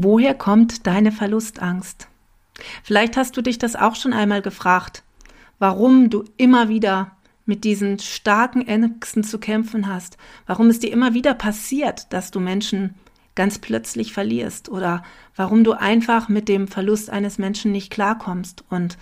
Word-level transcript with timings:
Woher 0.00 0.34
kommt 0.34 0.86
deine 0.86 1.10
Verlustangst? 1.10 2.06
Vielleicht 2.84 3.16
hast 3.16 3.36
du 3.36 3.42
dich 3.42 3.58
das 3.58 3.74
auch 3.74 3.96
schon 3.96 4.12
einmal 4.12 4.42
gefragt, 4.42 5.02
warum 5.58 6.08
du 6.08 6.24
immer 6.36 6.68
wieder 6.68 7.16
mit 7.46 7.64
diesen 7.64 7.98
starken 7.98 8.64
Ängsten 8.64 9.24
zu 9.24 9.40
kämpfen 9.40 9.88
hast, 9.88 10.16
warum 10.46 10.68
es 10.68 10.78
dir 10.78 10.92
immer 10.92 11.14
wieder 11.14 11.34
passiert, 11.34 12.12
dass 12.12 12.30
du 12.30 12.38
Menschen 12.38 12.94
ganz 13.34 13.58
plötzlich 13.58 14.12
verlierst 14.12 14.68
oder 14.68 15.02
warum 15.34 15.64
du 15.64 15.72
einfach 15.72 16.28
mit 16.28 16.48
dem 16.48 16.68
Verlust 16.68 17.10
eines 17.10 17.38
Menschen 17.38 17.72
nicht 17.72 17.90
klarkommst 17.90 18.64
und 18.70 18.98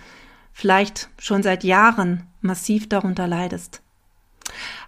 vielleicht 0.51 1.09
schon 1.19 1.43
seit 1.43 1.63
Jahren 1.63 2.23
massiv 2.41 2.89
darunter 2.89 3.27
leidest. 3.27 3.83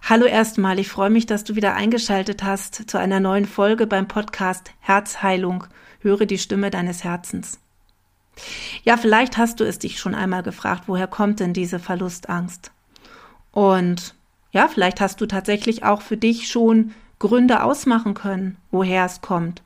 Hallo 0.08 0.24
erstmal, 0.24 0.80
ich 0.80 0.88
freue 0.88 1.10
mich, 1.10 1.26
dass 1.26 1.44
du 1.44 1.54
wieder 1.54 1.74
eingeschaltet 1.74 2.42
hast 2.42 2.90
zu 2.90 2.98
einer 2.98 3.20
neuen 3.20 3.44
Folge 3.44 3.86
beim 3.86 4.08
Podcast 4.08 4.72
Herzheilung. 4.80 5.66
Höre 6.00 6.26
die 6.26 6.38
Stimme 6.38 6.70
deines 6.70 7.04
Herzens. 7.04 7.60
Ja, 8.84 8.96
vielleicht 8.96 9.36
hast 9.36 9.60
du 9.60 9.64
es 9.64 9.78
dich 9.78 9.98
schon 9.98 10.14
einmal 10.14 10.42
gefragt, 10.42 10.84
woher 10.86 11.06
kommt 11.06 11.40
denn 11.40 11.52
diese 11.52 11.78
Verlustangst? 11.78 12.72
Und 13.52 14.14
ja, 14.52 14.68
vielleicht 14.68 15.00
hast 15.00 15.20
du 15.20 15.26
tatsächlich 15.26 15.84
auch 15.84 16.02
für 16.02 16.16
dich 16.16 16.48
schon 16.48 16.92
Gründe 17.18 17.62
ausmachen 17.62 18.14
können, 18.14 18.56
woher 18.70 19.04
es 19.04 19.20
kommt. 19.20 19.62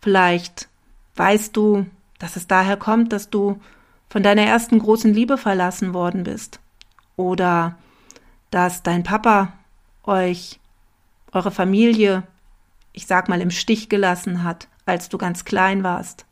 Vielleicht 0.00 0.68
weißt 1.16 1.56
du, 1.56 1.86
dass 2.18 2.36
es 2.36 2.46
daher 2.46 2.76
kommt, 2.76 3.12
dass 3.12 3.30
du 3.30 3.60
von 4.08 4.22
deiner 4.22 4.42
ersten 4.42 4.78
großen 4.78 5.12
Liebe 5.12 5.36
verlassen 5.36 5.92
worden 5.92 6.24
bist. 6.24 6.60
Oder 7.16 7.76
dass 8.50 8.82
dein 8.82 9.02
Papa 9.02 9.52
euch, 10.04 10.60
eure 11.32 11.50
Familie, 11.50 12.22
ich 12.92 13.06
sag 13.06 13.28
mal, 13.28 13.40
im 13.40 13.50
Stich 13.50 13.88
gelassen 13.88 14.44
hat, 14.44 14.68
als 14.88 15.08
du 15.08 15.18
ganz 15.18 15.44
klein 15.44 15.82
warst. 15.82 16.24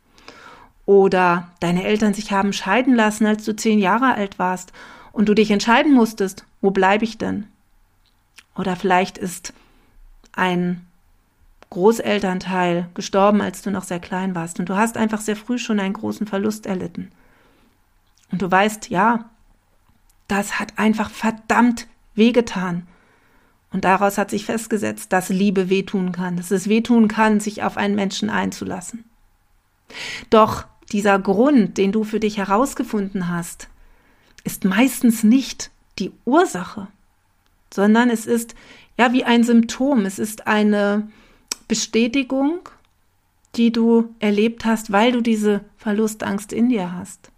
Oder 0.85 1.49
deine 1.59 1.83
Eltern 1.83 2.13
sich 2.13 2.31
haben 2.31 2.53
scheiden 2.53 2.95
lassen, 2.95 3.25
als 3.25 3.43
du 3.43 3.55
zehn 3.55 3.79
Jahre 3.79 4.15
alt 4.15 4.39
warst 4.39 4.71
und 5.11 5.27
du 5.27 5.33
dich 5.33 5.51
entscheiden 5.51 5.93
musstest, 5.93 6.45
wo 6.61 6.71
bleibe 6.71 7.03
ich 7.03 7.17
denn? 7.17 7.47
Oder 8.55 8.75
vielleicht 8.75 9.17
ist 9.17 9.53
ein 10.33 10.85
Großelternteil 11.69 12.87
gestorben, 12.93 13.41
als 13.41 13.61
du 13.61 13.71
noch 13.71 13.83
sehr 13.83 13.99
klein 13.99 14.35
warst 14.35 14.59
und 14.59 14.69
du 14.69 14.77
hast 14.77 14.97
einfach 14.97 15.19
sehr 15.19 15.35
früh 15.35 15.57
schon 15.57 15.79
einen 15.79 15.93
großen 15.93 16.25
Verlust 16.25 16.65
erlitten. 16.65 17.11
Und 18.31 18.41
du 18.41 18.49
weißt, 18.49 18.89
ja, 18.89 19.29
das 20.27 20.59
hat 20.59 20.77
einfach 20.77 21.09
verdammt 21.09 21.87
wehgetan. 22.15 22.87
Und 23.71 23.83
daraus 23.83 24.17
hat 24.17 24.29
sich 24.29 24.45
festgesetzt, 24.45 25.11
dass 25.11 25.29
Liebe 25.29 25.69
wehtun 25.69 26.11
kann, 26.11 26.37
dass 26.37 26.51
es 26.51 26.69
wehtun 26.69 27.07
kann, 27.07 27.39
sich 27.39 27.63
auf 27.63 27.77
einen 27.77 27.95
Menschen 27.95 28.29
einzulassen. 28.29 29.03
Doch 30.29 30.65
dieser 30.91 31.19
Grund, 31.19 31.77
den 31.77 31.91
du 31.91 32.03
für 32.03 32.19
dich 32.19 32.37
herausgefunden 32.37 33.29
hast, 33.29 33.67
ist 34.43 34.63
meistens 34.63 35.23
nicht 35.23 35.71
die 35.99 36.11
Ursache, 36.25 36.87
sondern 37.73 38.09
es 38.09 38.25
ist 38.25 38.55
ja 38.97 39.11
wie 39.11 39.25
ein 39.25 39.43
Symptom, 39.43 40.05
es 40.05 40.19
ist 40.19 40.47
eine 40.47 41.09
Bestätigung, 41.67 42.69
die 43.55 43.71
du 43.71 44.15
erlebt 44.19 44.63
hast, 44.65 44.91
weil 44.91 45.11
du 45.11 45.21
diese 45.21 45.61
Verlustangst 45.77 46.53
in 46.53 46.69
dir 46.69 46.93
hast. 46.93 47.31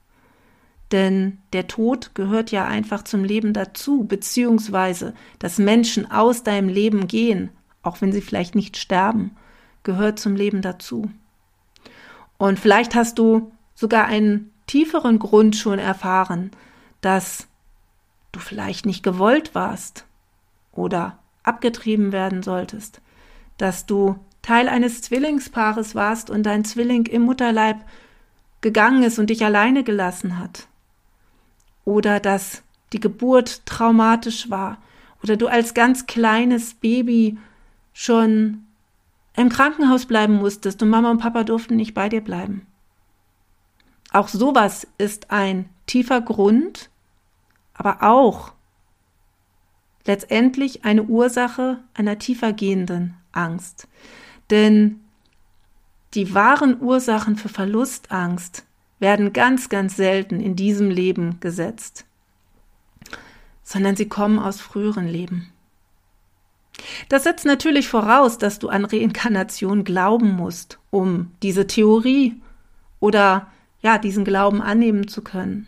Denn 0.92 1.38
der 1.54 1.68
Tod 1.68 2.16
gehört 2.16 2.52
ja 2.52 2.66
einfach 2.66 3.04
zum 3.04 3.24
Leben 3.24 3.54
dazu, 3.54 4.06
beziehungsweise 4.06 5.14
dass 5.38 5.60
Menschen 5.60 6.10
aus 6.10 6.44
deinem 6.44 6.68
Leben 6.68 7.08
gehen, 7.08 7.50
auch 7.84 8.02
wenn 8.02 8.12
sie 8.12 8.22
vielleicht 8.22 8.56
nicht 8.56 8.78
sterben, 8.78 9.36
gehört 9.84 10.20
zum 10.20 10.36
Leben 10.36 10.62
dazu. 10.62 11.12
Und 12.38 12.60
vielleicht 12.60 12.96
hast 12.96 13.20
du 13.20 13.52
sogar 13.76 14.06
einen 14.06 14.52
tieferen 14.66 15.20
Grund 15.20 15.56
schon 15.56 15.78
erfahren, 15.78 16.52
dass 17.02 17.48
du 18.32 18.40
vielleicht 18.40 18.86
nicht 18.86 19.04
gewollt 19.04 19.54
warst 19.56 20.06
oder 20.72 21.20
abgetrieben 21.44 22.12
werden 22.12 22.44
solltest, 22.44 23.02
dass 23.58 23.86
du 23.86 24.20
Teil 24.42 24.70
eines 24.70 25.02
Zwillingspaares 25.02 25.96
warst 25.96 26.30
und 26.30 26.44
dein 26.44 26.64
Zwilling 26.64 27.06
im 27.06 27.24
Mutterleib 27.24 27.78
gegangen 28.62 29.04
ist 29.04 29.20
und 29.20 29.30
dich 29.30 29.44
alleine 29.44 29.84
gelassen 29.84 30.40
hat, 30.40 30.68
oder 31.90 32.20
dass 32.20 32.62
die 32.94 33.00
Geburt 33.00 33.66
traumatisch 33.66 34.52
war 34.52 34.78
oder 35.24 35.38
du 35.38 35.48
als 35.48 35.74
ganz 35.74 36.06
kleines 36.06 36.76
Baby 36.76 37.40
schon 37.94 38.68
im 39.36 39.50
Krankenhaus 39.50 40.06
bleiben 40.06 40.36
musstest 40.36 40.84
und 40.84 40.90
Mama 40.90 41.10
und 41.10 41.18
Papa 41.18 41.44
durften 41.44 41.76
nicht 41.76 41.96
bei 41.96 42.08
dir 42.08 42.22
bleiben. 42.22 42.68
Auch 44.12 44.28
sowas 44.28 44.86
ist 45.00 45.32
ein 45.32 45.68
tiefer 45.88 46.22
Grund, 46.22 46.92
aber 47.74 48.04
auch 48.04 48.54
letztendlich 50.06 50.86
eine 50.86 51.04
Ursache 51.04 51.80
einer 51.96 52.20
tiefer 52.20 52.54
gehenden 52.54 53.16
Angst. 53.32 53.88
Denn 54.52 55.00
die 56.14 56.36
wahren 56.36 56.82
Ursachen 56.82 57.36
für 57.36 57.50
Verlustangst 57.50 58.66
werden 59.00 59.34
ganz, 59.34 59.70
ganz 59.70 59.96
selten 59.96 60.40
in 60.40 60.56
diesem 60.56 60.90
Leben 60.90 61.40
gesetzt, 61.40 62.06
sondern 63.64 63.96
sie 63.96 64.10
kommen 64.10 64.40
aus 64.40 64.62
früheren 64.62 65.08
Leben. 65.08 65.52
Das 67.10 67.24
setzt 67.24 67.46
natürlich 67.46 67.88
voraus, 67.88 68.38
dass 68.38 68.60
du 68.60 68.70
an 68.70 68.86
Reinkarnation 68.86 69.84
glauben 69.84 70.32
musst, 70.32 70.80
um 70.92 71.32
diese 71.44 71.68
Theorie 71.68 72.42
oder 73.00 73.48
ja, 73.82 73.98
diesen 73.98 74.26
Glauben 74.26 74.62
annehmen 74.62 75.08
zu 75.08 75.22
können. 75.22 75.68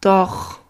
Doch 0.00 0.60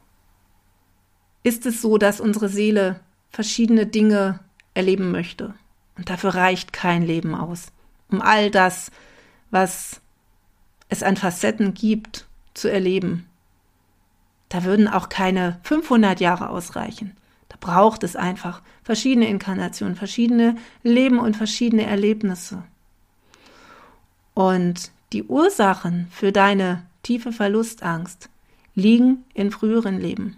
ist 1.42 1.66
es 1.66 1.82
so, 1.82 1.98
dass 1.98 2.20
unsere 2.20 2.48
Seele 2.48 3.00
verschiedene 3.30 3.86
Dinge 3.86 4.40
erleben 4.74 5.10
möchte. 5.10 5.54
Und 5.96 6.10
dafür 6.10 6.34
reicht 6.34 6.72
kein 6.72 7.02
Leben 7.02 7.34
aus, 7.34 7.72
um 8.10 8.20
all 8.20 8.50
das 8.50 8.90
was 9.50 10.00
es 10.88 11.02
an 11.02 11.16
Facetten 11.16 11.74
gibt, 11.74 12.26
zu 12.54 12.70
erleben. 12.70 13.26
Da 14.48 14.64
würden 14.64 14.88
auch 14.88 15.08
keine 15.08 15.58
500 15.62 16.20
Jahre 16.20 16.50
ausreichen. 16.50 17.16
Da 17.48 17.56
braucht 17.60 18.02
es 18.02 18.16
einfach 18.16 18.62
verschiedene 18.82 19.28
Inkarnationen, 19.28 19.96
verschiedene 19.96 20.56
Leben 20.82 21.18
und 21.18 21.36
verschiedene 21.36 21.84
Erlebnisse. 21.84 22.62
Und 24.34 24.90
die 25.12 25.24
Ursachen 25.24 26.08
für 26.10 26.32
deine 26.32 26.84
tiefe 27.02 27.32
Verlustangst 27.32 28.28
liegen 28.74 29.24
in 29.34 29.50
früheren 29.50 30.00
Leben. 30.00 30.36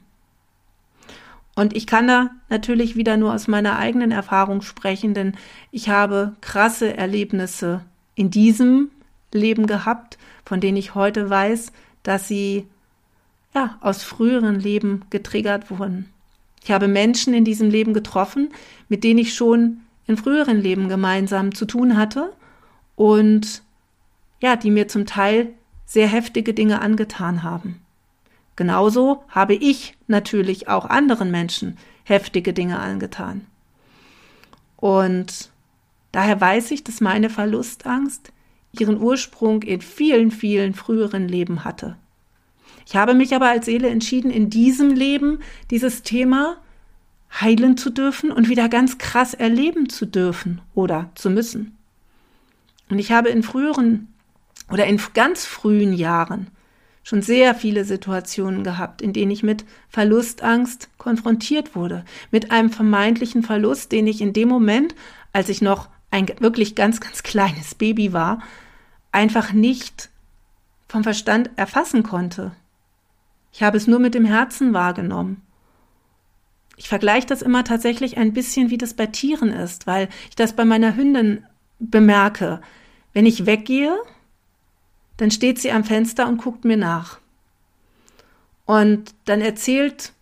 Und 1.56 1.74
ich 1.74 1.88
kann 1.88 2.06
da 2.06 2.30
natürlich 2.48 2.94
wieder 2.94 3.16
nur 3.16 3.34
aus 3.34 3.48
meiner 3.48 3.78
eigenen 3.78 4.12
Erfahrung 4.12 4.62
sprechen, 4.62 5.12
denn 5.12 5.36
ich 5.72 5.88
habe 5.88 6.36
krasse 6.40 6.96
Erlebnisse 6.96 7.84
in 8.14 8.30
diesem 8.30 8.92
Leben 9.32 9.66
gehabt, 9.66 10.18
von 10.44 10.60
denen 10.60 10.76
ich 10.76 10.94
heute 10.94 11.28
weiß, 11.28 11.72
dass 12.02 12.28
sie 12.28 12.66
ja 13.54 13.78
aus 13.80 14.02
früheren 14.02 14.60
Leben 14.60 15.04
getriggert 15.10 15.70
wurden. 15.70 16.10
Ich 16.62 16.70
habe 16.70 16.88
Menschen 16.88 17.34
in 17.34 17.44
diesem 17.44 17.70
Leben 17.70 17.94
getroffen, 17.94 18.50
mit 18.88 19.04
denen 19.04 19.18
ich 19.18 19.34
schon 19.34 19.80
in 20.06 20.16
früheren 20.16 20.60
Leben 20.60 20.88
gemeinsam 20.88 21.54
zu 21.54 21.66
tun 21.66 21.96
hatte 21.96 22.32
und 22.96 23.62
ja, 24.40 24.56
die 24.56 24.70
mir 24.70 24.88
zum 24.88 25.06
Teil 25.06 25.52
sehr 25.86 26.08
heftige 26.08 26.54
Dinge 26.54 26.80
angetan 26.80 27.42
haben. 27.42 27.80
Genauso 28.56 29.24
habe 29.28 29.54
ich 29.54 29.96
natürlich 30.06 30.68
auch 30.68 30.84
anderen 30.84 31.30
Menschen 31.30 31.78
heftige 32.04 32.52
Dinge 32.52 32.78
angetan. 32.78 33.46
Und 34.76 35.50
daher 36.12 36.40
weiß 36.40 36.70
ich, 36.70 36.84
dass 36.84 37.00
meine 37.00 37.30
Verlustangst 37.30 38.32
ihren 38.72 39.00
Ursprung 39.00 39.62
in 39.62 39.80
vielen, 39.80 40.30
vielen 40.30 40.74
früheren 40.74 41.28
Leben 41.28 41.64
hatte. 41.64 41.96
Ich 42.86 42.96
habe 42.96 43.14
mich 43.14 43.34
aber 43.34 43.48
als 43.48 43.66
Seele 43.66 43.88
entschieden, 43.88 44.30
in 44.30 44.50
diesem 44.50 44.94
Leben 44.94 45.40
dieses 45.70 46.02
Thema 46.02 46.56
heilen 47.40 47.76
zu 47.76 47.90
dürfen 47.90 48.32
und 48.32 48.48
wieder 48.48 48.68
ganz 48.68 48.98
krass 48.98 49.34
erleben 49.34 49.88
zu 49.88 50.06
dürfen 50.06 50.60
oder 50.74 51.10
zu 51.14 51.28
müssen. 51.30 51.76
Und 52.88 52.98
ich 52.98 53.12
habe 53.12 53.28
in 53.28 53.42
früheren 53.42 54.08
oder 54.70 54.86
in 54.86 55.00
ganz 55.12 55.44
frühen 55.44 55.92
Jahren 55.92 56.48
schon 57.02 57.22
sehr 57.22 57.54
viele 57.54 57.84
Situationen 57.84 58.64
gehabt, 58.64 59.00
in 59.00 59.12
denen 59.12 59.30
ich 59.30 59.42
mit 59.42 59.64
Verlustangst 59.88 60.90
konfrontiert 60.98 61.74
wurde, 61.74 62.04
mit 62.30 62.50
einem 62.50 62.70
vermeintlichen 62.70 63.42
Verlust, 63.42 63.92
den 63.92 64.06
ich 64.06 64.20
in 64.20 64.32
dem 64.32 64.48
Moment, 64.48 64.94
als 65.32 65.48
ich 65.48 65.62
noch 65.62 65.88
ein 66.10 66.26
wirklich 66.40 66.74
ganz, 66.74 67.00
ganz 67.00 67.22
kleines 67.22 67.74
Baby 67.74 68.12
war, 68.12 68.42
einfach 69.12 69.52
nicht 69.52 70.10
vom 70.88 71.02
Verstand 71.02 71.50
erfassen 71.56 72.02
konnte. 72.02 72.52
Ich 73.52 73.62
habe 73.62 73.76
es 73.76 73.86
nur 73.86 73.98
mit 73.98 74.14
dem 74.14 74.24
Herzen 74.24 74.72
wahrgenommen. 74.72 75.42
Ich 76.76 76.88
vergleiche 76.88 77.26
das 77.26 77.42
immer 77.42 77.64
tatsächlich 77.64 78.16
ein 78.18 78.32
bisschen, 78.32 78.70
wie 78.70 78.78
das 78.78 78.94
bei 78.94 79.06
Tieren 79.06 79.50
ist, 79.50 79.86
weil 79.86 80.08
ich 80.28 80.36
das 80.36 80.54
bei 80.54 80.64
meiner 80.64 80.94
Hündin 80.94 81.44
bemerke, 81.78 82.60
wenn 83.12 83.26
ich 83.26 83.46
weggehe, 83.46 83.96
dann 85.16 85.30
steht 85.30 85.58
sie 85.58 85.72
am 85.72 85.84
Fenster 85.84 86.28
und 86.28 86.38
guckt 86.38 86.64
mir 86.64 86.76
nach. 86.76 87.18
Und 88.64 89.14
dann 89.24 89.40
erzählt 89.40 90.12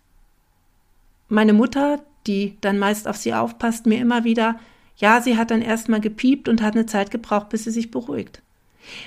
meine 1.29 1.53
Mutter, 1.53 2.01
die 2.25 2.57
dann 2.61 2.79
meist 2.79 3.07
auf 3.07 3.17
sie 3.17 3.33
aufpasst, 3.33 3.85
mir 3.85 3.99
immer 3.99 4.23
wieder, 4.23 4.59
ja, 4.97 5.21
sie 5.21 5.37
hat 5.37 5.51
dann 5.51 5.61
erstmal 5.61 6.01
gepiept 6.01 6.49
und 6.49 6.61
hat 6.61 6.75
eine 6.75 6.85
Zeit 6.85 7.11
gebraucht, 7.11 7.49
bis 7.49 7.63
sie 7.63 7.71
sich 7.71 7.91
beruhigt. 7.91 8.41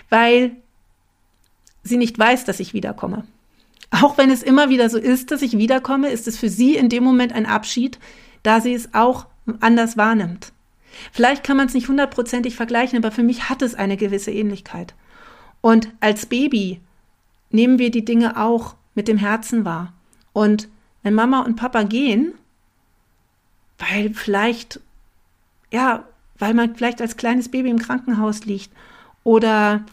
Weil 0.08 0.52
sie 1.82 1.96
nicht 1.96 2.19
weiß, 2.19 2.44
dass 2.44 2.60
ich 2.60 2.75
wiederkomme. 2.75 3.25
Auch 3.90 4.19
wenn 4.19 4.31
es 4.31 4.42
immer 4.42 4.69
wieder 4.70 4.88
so 4.88 4.98
ist, 4.98 5.31
dass 5.31 5.42
ich 5.42 5.58
wiederkomme, 5.58 6.08
ist 6.10 6.28
es 6.28 6.38
für 6.38 6.48
sie 6.48 6.76
in 6.76 6.88
dem 6.88 7.02
Moment 7.02 7.32
ein 7.32 7.46
Abschied, 7.46 7.98
da 8.42 8.60
sie 8.60 8.72
es 8.72 8.94
auch 8.94 9.26
anders 9.58 9.96
wahrnimmt. 9.96 10.52
Vielleicht 11.12 11.42
kann 11.44 11.56
man 11.56 11.66
es 11.66 11.75
nicht 11.75 11.88
hundertprozentig 11.88 12.54
vergleichen, 12.54 12.98
aber 12.98 13.10
für 13.10 13.22
mich 13.22 13.48
hat 13.48 13.62
es 13.62 13.75
eine 13.75 13.96
gewisse 13.96 14.31
Ähnlichkeit. 14.31 14.94
Und 15.60 15.88
als 16.00 16.26
Baby 16.26 16.81
nehmen 17.50 17.78
wir 17.78 17.90
die 17.90 18.04
Dinge 18.04 18.40
auch 18.40 18.76
mit 18.94 19.08
dem 19.08 19.19
Herzen 19.19 19.64
wahr. 19.64 19.92
Und 20.32 20.69
wenn 21.02 21.14
Mama 21.14 21.40
und 21.40 21.56
Papa 21.56 21.82
gehen, 21.82 22.34
weil 23.78 24.12
vielleicht, 24.14 24.81
ja, 25.70 26.05
weil 26.38 26.55
man 26.55 26.75
vielleicht 26.75 27.00
als 27.00 27.17
kleines 27.17 27.49
Baby 27.49 27.70
im 27.70 27.78
Krankenhaus 27.78 28.44
liegt 28.44 28.70
oder 29.25 29.84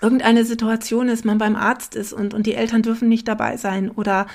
irgendeine 0.00 0.44
Situation 0.44 1.08
ist, 1.08 1.24
man 1.24 1.38
beim 1.38 1.56
Arzt 1.56 1.96
ist 1.96 2.12
und, 2.12 2.34
und 2.34 2.46
die 2.46 2.54
Eltern 2.54 2.82
dürfen 2.82 3.08
nicht 3.08 3.26
dabei 3.28 3.56
sein 3.56 3.90
oder 3.90 4.26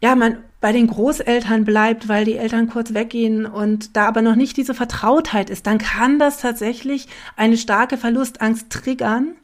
ja, 0.00 0.14
man 0.14 0.38
bei 0.60 0.72
den 0.72 0.86
Großeltern 0.86 1.64
bleibt, 1.64 2.08
weil 2.08 2.24
die 2.24 2.36
Eltern 2.36 2.68
kurz 2.68 2.94
weggehen 2.94 3.46
und 3.46 3.96
da 3.96 4.06
aber 4.06 4.22
noch 4.22 4.36
nicht 4.36 4.56
diese 4.56 4.74
Vertrautheit 4.74 5.50
ist, 5.50 5.66
dann 5.66 5.78
kann 5.78 6.18
das 6.18 6.38
tatsächlich 6.38 7.08
eine 7.36 7.56
starke 7.56 7.96
Verlustangst 7.96 8.70
triggern 8.70 9.34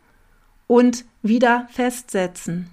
und 0.67 1.05
wieder 1.23 1.69
festsetzen, 1.71 2.71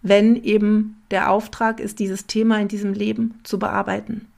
wenn 0.00 0.42
eben 0.42 1.02
der 1.10 1.30
Auftrag 1.30 1.80
ist, 1.80 1.98
dieses 1.98 2.26
Thema 2.26 2.58
in 2.60 2.68
diesem 2.68 2.94
Leben 2.94 3.40
zu 3.42 3.58
bearbeiten. 3.58 4.31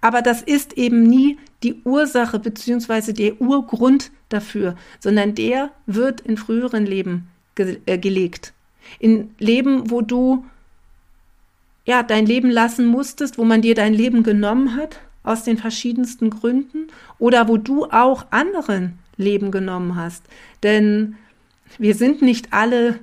Aber 0.00 0.22
das 0.22 0.42
ist 0.42 0.74
eben 0.74 1.02
nie 1.02 1.38
die 1.62 1.80
Ursache 1.84 2.38
beziehungsweise 2.38 3.12
der 3.12 3.40
Urgrund 3.40 4.10
dafür, 4.28 4.76
sondern 5.00 5.34
der 5.34 5.70
wird 5.86 6.20
in 6.20 6.36
früheren 6.36 6.86
Leben 6.86 7.28
ge 7.54 7.78
äh, 7.86 7.98
gelegt. 7.98 8.52
In 8.98 9.34
Leben, 9.38 9.90
wo 9.90 10.00
du 10.00 10.44
ja 11.86 12.02
dein 12.02 12.26
Leben 12.26 12.50
lassen 12.50 12.86
musstest, 12.86 13.38
wo 13.38 13.44
man 13.44 13.62
dir 13.62 13.74
dein 13.74 13.94
Leben 13.94 14.22
genommen 14.22 14.76
hat 14.76 15.00
aus 15.22 15.42
den 15.42 15.58
verschiedensten 15.58 16.30
Gründen 16.30 16.88
oder 17.18 17.48
wo 17.48 17.56
du 17.56 17.86
auch 17.86 18.26
anderen 18.30 18.98
Leben 19.16 19.50
genommen 19.50 19.96
hast. 19.96 20.24
Denn 20.62 21.16
wir 21.78 21.94
sind 21.94 22.22
nicht 22.22 22.52
alle 22.52 23.00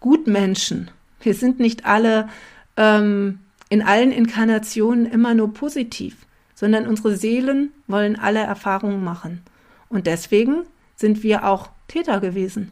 Gutmenschen. 0.00 0.90
Wir 1.20 1.34
sind 1.34 1.60
nicht 1.60 1.84
alle 1.84 2.28
ähm, 2.76 3.40
in 3.72 3.80
allen 3.80 4.12
Inkarnationen 4.12 5.06
immer 5.06 5.32
nur 5.32 5.54
positiv, 5.54 6.26
sondern 6.54 6.86
unsere 6.86 7.16
Seelen 7.16 7.72
wollen 7.86 8.18
alle 8.18 8.40
Erfahrungen 8.40 9.02
machen. 9.02 9.42
Und 9.88 10.06
deswegen 10.06 10.64
sind 10.94 11.22
wir 11.22 11.46
auch 11.48 11.70
Täter 11.88 12.20
gewesen. 12.20 12.70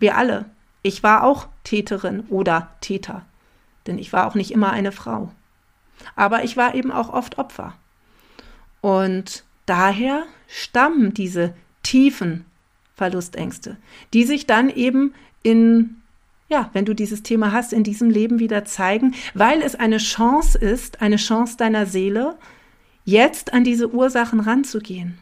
Wir 0.00 0.16
alle. 0.16 0.46
Ich 0.82 1.04
war 1.04 1.22
auch 1.22 1.46
Täterin 1.62 2.22
oder 2.30 2.74
Täter, 2.80 3.24
denn 3.86 3.96
ich 3.96 4.12
war 4.12 4.26
auch 4.26 4.34
nicht 4.34 4.50
immer 4.50 4.72
eine 4.72 4.90
Frau. 4.90 5.30
Aber 6.16 6.42
ich 6.42 6.56
war 6.56 6.74
eben 6.74 6.90
auch 6.90 7.10
oft 7.10 7.38
Opfer. 7.38 7.74
Und 8.80 9.44
daher 9.66 10.24
stammen 10.48 11.14
diese 11.14 11.54
tiefen 11.84 12.44
Verlustängste, 12.96 13.76
die 14.12 14.24
sich 14.24 14.48
dann 14.48 14.68
eben 14.68 15.14
in, 15.44 16.02
ja, 16.48 16.70
wenn 16.72 16.84
du 16.84 16.94
dieses 16.94 17.22
Thema 17.22 17.52
hast, 17.52 17.72
in 17.72 17.84
diesem 17.84 18.10
Leben 18.10 18.38
wieder 18.38 18.64
zeigen, 18.64 19.14
weil 19.32 19.62
es 19.62 19.74
eine 19.74 19.98
Chance 19.98 20.58
ist, 20.58 21.00
eine 21.00 21.16
Chance 21.16 21.56
deiner 21.56 21.86
Seele, 21.86 22.36
jetzt 23.04 23.52
an 23.52 23.64
diese 23.64 23.92
Ursachen 23.92 24.40
ranzugehen 24.40 25.18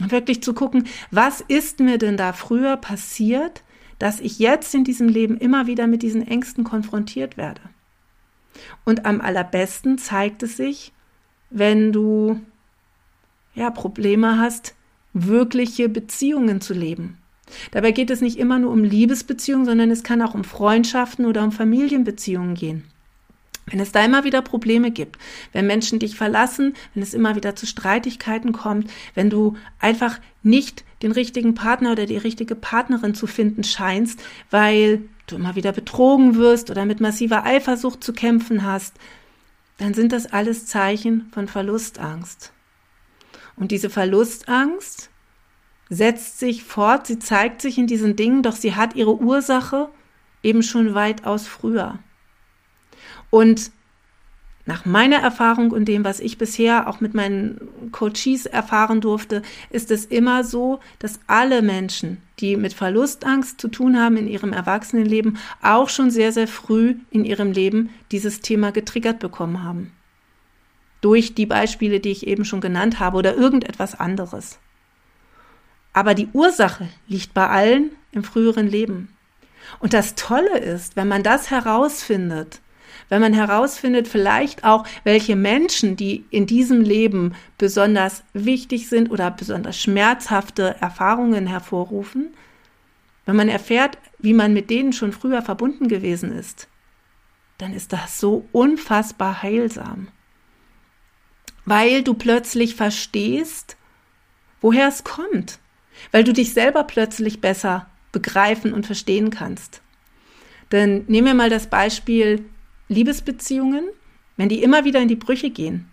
und 0.00 0.10
wirklich 0.10 0.42
zu 0.42 0.54
gucken, 0.54 0.86
was 1.10 1.40
ist 1.40 1.80
mir 1.80 1.98
denn 1.98 2.16
da 2.16 2.32
früher 2.32 2.76
passiert, 2.76 3.62
dass 3.98 4.20
ich 4.20 4.38
jetzt 4.38 4.74
in 4.74 4.84
diesem 4.84 5.08
Leben 5.08 5.36
immer 5.36 5.66
wieder 5.66 5.86
mit 5.86 6.02
diesen 6.02 6.26
Ängsten 6.26 6.64
konfrontiert 6.64 7.36
werde. 7.36 7.60
Und 8.84 9.06
am 9.06 9.20
allerbesten 9.20 9.98
zeigt 9.98 10.42
es 10.42 10.56
sich, 10.56 10.92
wenn 11.50 11.92
du 11.92 12.40
ja 13.54 13.70
Probleme 13.70 14.38
hast, 14.38 14.74
wirkliche 15.12 15.88
Beziehungen 15.88 16.60
zu 16.60 16.74
leben. 16.74 17.18
Dabei 17.72 17.92
geht 17.92 18.10
es 18.10 18.20
nicht 18.20 18.38
immer 18.38 18.58
nur 18.58 18.72
um 18.72 18.84
Liebesbeziehungen, 18.84 19.66
sondern 19.66 19.90
es 19.90 20.02
kann 20.02 20.22
auch 20.22 20.34
um 20.34 20.44
Freundschaften 20.44 21.26
oder 21.26 21.44
um 21.44 21.52
Familienbeziehungen 21.52 22.54
gehen. 22.54 22.84
Wenn 23.66 23.80
es 23.80 23.92
da 23.92 24.04
immer 24.04 24.24
wieder 24.24 24.42
Probleme 24.42 24.90
gibt, 24.90 25.18
wenn 25.52 25.66
Menschen 25.66 25.98
dich 25.98 26.16
verlassen, 26.16 26.74
wenn 26.92 27.02
es 27.02 27.14
immer 27.14 27.34
wieder 27.34 27.56
zu 27.56 27.66
Streitigkeiten 27.66 28.52
kommt, 28.52 28.90
wenn 29.14 29.30
du 29.30 29.56
einfach 29.78 30.20
nicht 30.42 30.84
den 31.02 31.12
richtigen 31.12 31.54
Partner 31.54 31.92
oder 31.92 32.04
die 32.04 32.18
richtige 32.18 32.56
Partnerin 32.56 33.14
zu 33.14 33.26
finden 33.26 33.64
scheinst, 33.64 34.22
weil 34.50 35.02
du 35.26 35.36
immer 35.36 35.56
wieder 35.56 35.72
betrogen 35.72 36.36
wirst 36.36 36.70
oder 36.70 36.84
mit 36.84 37.00
massiver 37.00 37.44
Eifersucht 37.44 38.04
zu 38.04 38.12
kämpfen 38.12 38.64
hast, 38.64 38.94
dann 39.78 39.94
sind 39.94 40.12
das 40.12 40.26
alles 40.26 40.66
Zeichen 40.66 41.30
von 41.32 41.48
Verlustangst. 41.48 42.52
Und 43.56 43.70
diese 43.70 43.88
Verlustangst 43.88 45.10
setzt 45.88 46.38
sich 46.38 46.64
fort, 46.64 47.06
sie 47.06 47.18
zeigt 47.18 47.60
sich 47.60 47.78
in 47.78 47.86
diesen 47.86 48.16
Dingen, 48.16 48.42
doch 48.42 48.56
sie 48.56 48.74
hat 48.74 48.96
ihre 48.96 49.16
Ursache 49.16 49.88
eben 50.42 50.62
schon 50.62 50.94
weitaus 50.94 51.46
früher. 51.46 51.98
Und 53.30 53.70
nach 54.66 54.86
meiner 54.86 55.16
Erfahrung 55.16 55.72
und 55.72 55.86
dem, 55.86 56.04
was 56.04 56.20
ich 56.20 56.38
bisher 56.38 56.88
auch 56.88 57.00
mit 57.00 57.12
meinen 57.12 57.90
Coaches 57.92 58.46
erfahren 58.46 59.02
durfte, 59.02 59.42
ist 59.68 59.90
es 59.90 60.06
immer 60.06 60.42
so, 60.42 60.80
dass 60.98 61.20
alle 61.26 61.60
Menschen, 61.60 62.22
die 62.40 62.56
mit 62.56 62.72
Verlustangst 62.72 63.60
zu 63.60 63.68
tun 63.68 64.00
haben 64.00 64.16
in 64.16 64.26
ihrem 64.26 64.54
Erwachsenenleben, 64.54 65.36
auch 65.60 65.90
schon 65.90 66.10
sehr, 66.10 66.32
sehr 66.32 66.48
früh 66.48 66.96
in 67.10 67.26
ihrem 67.26 67.52
Leben 67.52 67.90
dieses 68.10 68.40
Thema 68.40 68.72
getriggert 68.72 69.18
bekommen 69.18 69.62
haben. 69.62 69.92
Durch 71.02 71.34
die 71.34 71.46
Beispiele, 71.46 72.00
die 72.00 72.10
ich 72.10 72.26
eben 72.26 72.46
schon 72.46 72.62
genannt 72.62 73.00
habe 73.00 73.18
oder 73.18 73.36
irgendetwas 73.36 73.98
anderes. 74.00 74.58
Aber 75.94 76.14
die 76.14 76.28
Ursache 76.34 76.88
liegt 77.08 77.32
bei 77.32 77.48
allen 77.48 77.92
im 78.12 78.24
früheren 78.24 78.68
Leben. 78.68 79.08
Und 79.78 79.94
das 79.94 80.14
Tolle 80.14 80.58
ist, 80.58 80.96
wenn 80.96 81.08
man 81.08 81.22
das 81.22 81.50
herausfindet, 81.50 82.60
wenn 83.08 83.20
man 83.20 83.32
herausfindet, 83.32 84.08
vielleicht 84.08 84.64
auch, 84.64 84.86
welche 85.04 85.36
Menschen, 85.36 85.96
die 85.96 86.24
in 86.30 86.46
diesem 86.46 86.80
Leben 86.80 87.34
besonders 87.58 88.24
wichtig 88.32 88.88
sind 88.88 89.10
oder 89.10 89.30
besonders 89.30 89.80
schmerzhafte 89.80 90.76
Erfahrungen 90.80 91.46
hervorrufen, 91.46 92.34
wenn 93.26 93.36
man 93.36 93.48
erfährt, 93.48 93.98
wie 94.18 94.34
man 94.34 94.52
mit 94.52 94.70
denen 94.70 94.92
schon 94.92 95.12
früher 95.12 95.42
verbunden 95.42 95.88
gewesen 95.88 96.36
ist, 96.36 96.68
dann 97.58 97.72
ist 97.72 97.92
das 97.92 98.20
so 98.20 98.46
unfassbar 98.52 99.42
heilsam. 99.42 100.08
Weil 101.64 102.02
du 102.02 102.14
plötzlich 102.14 102.74
verstehst, 102.74 103.76
woher 104.60 104.88
es 104.88 105.04
kommt, 105.04 105.58
weil 106.10 106.24
du 106.24 106.32
dich 106.32 106.52
selber 106.52 106.84
plötzlich 106.84 107.40
besser 107.40 107.86
begreifen 108.12 108.72
und 108.72 108.86
verstehen 108.86 109.30
kannst. 109.30 109.82
Denn 110.72 111.04
nehmen 111.08 111.26
wir 111.26 111.34
mal 111.34 111.50
das 111.50 111.68
Beispiel 111.68 112.44
Liebesbeziehungen, 112.88 113.84
wenn 114.36 114.48
die 114.48 114.62
immer 114.62 114.84
wieder 114.84 115.00
in 115.00 115.08
die 115.08 115.16
Brüche 115.16 115.50
gehen, 115.50 115.88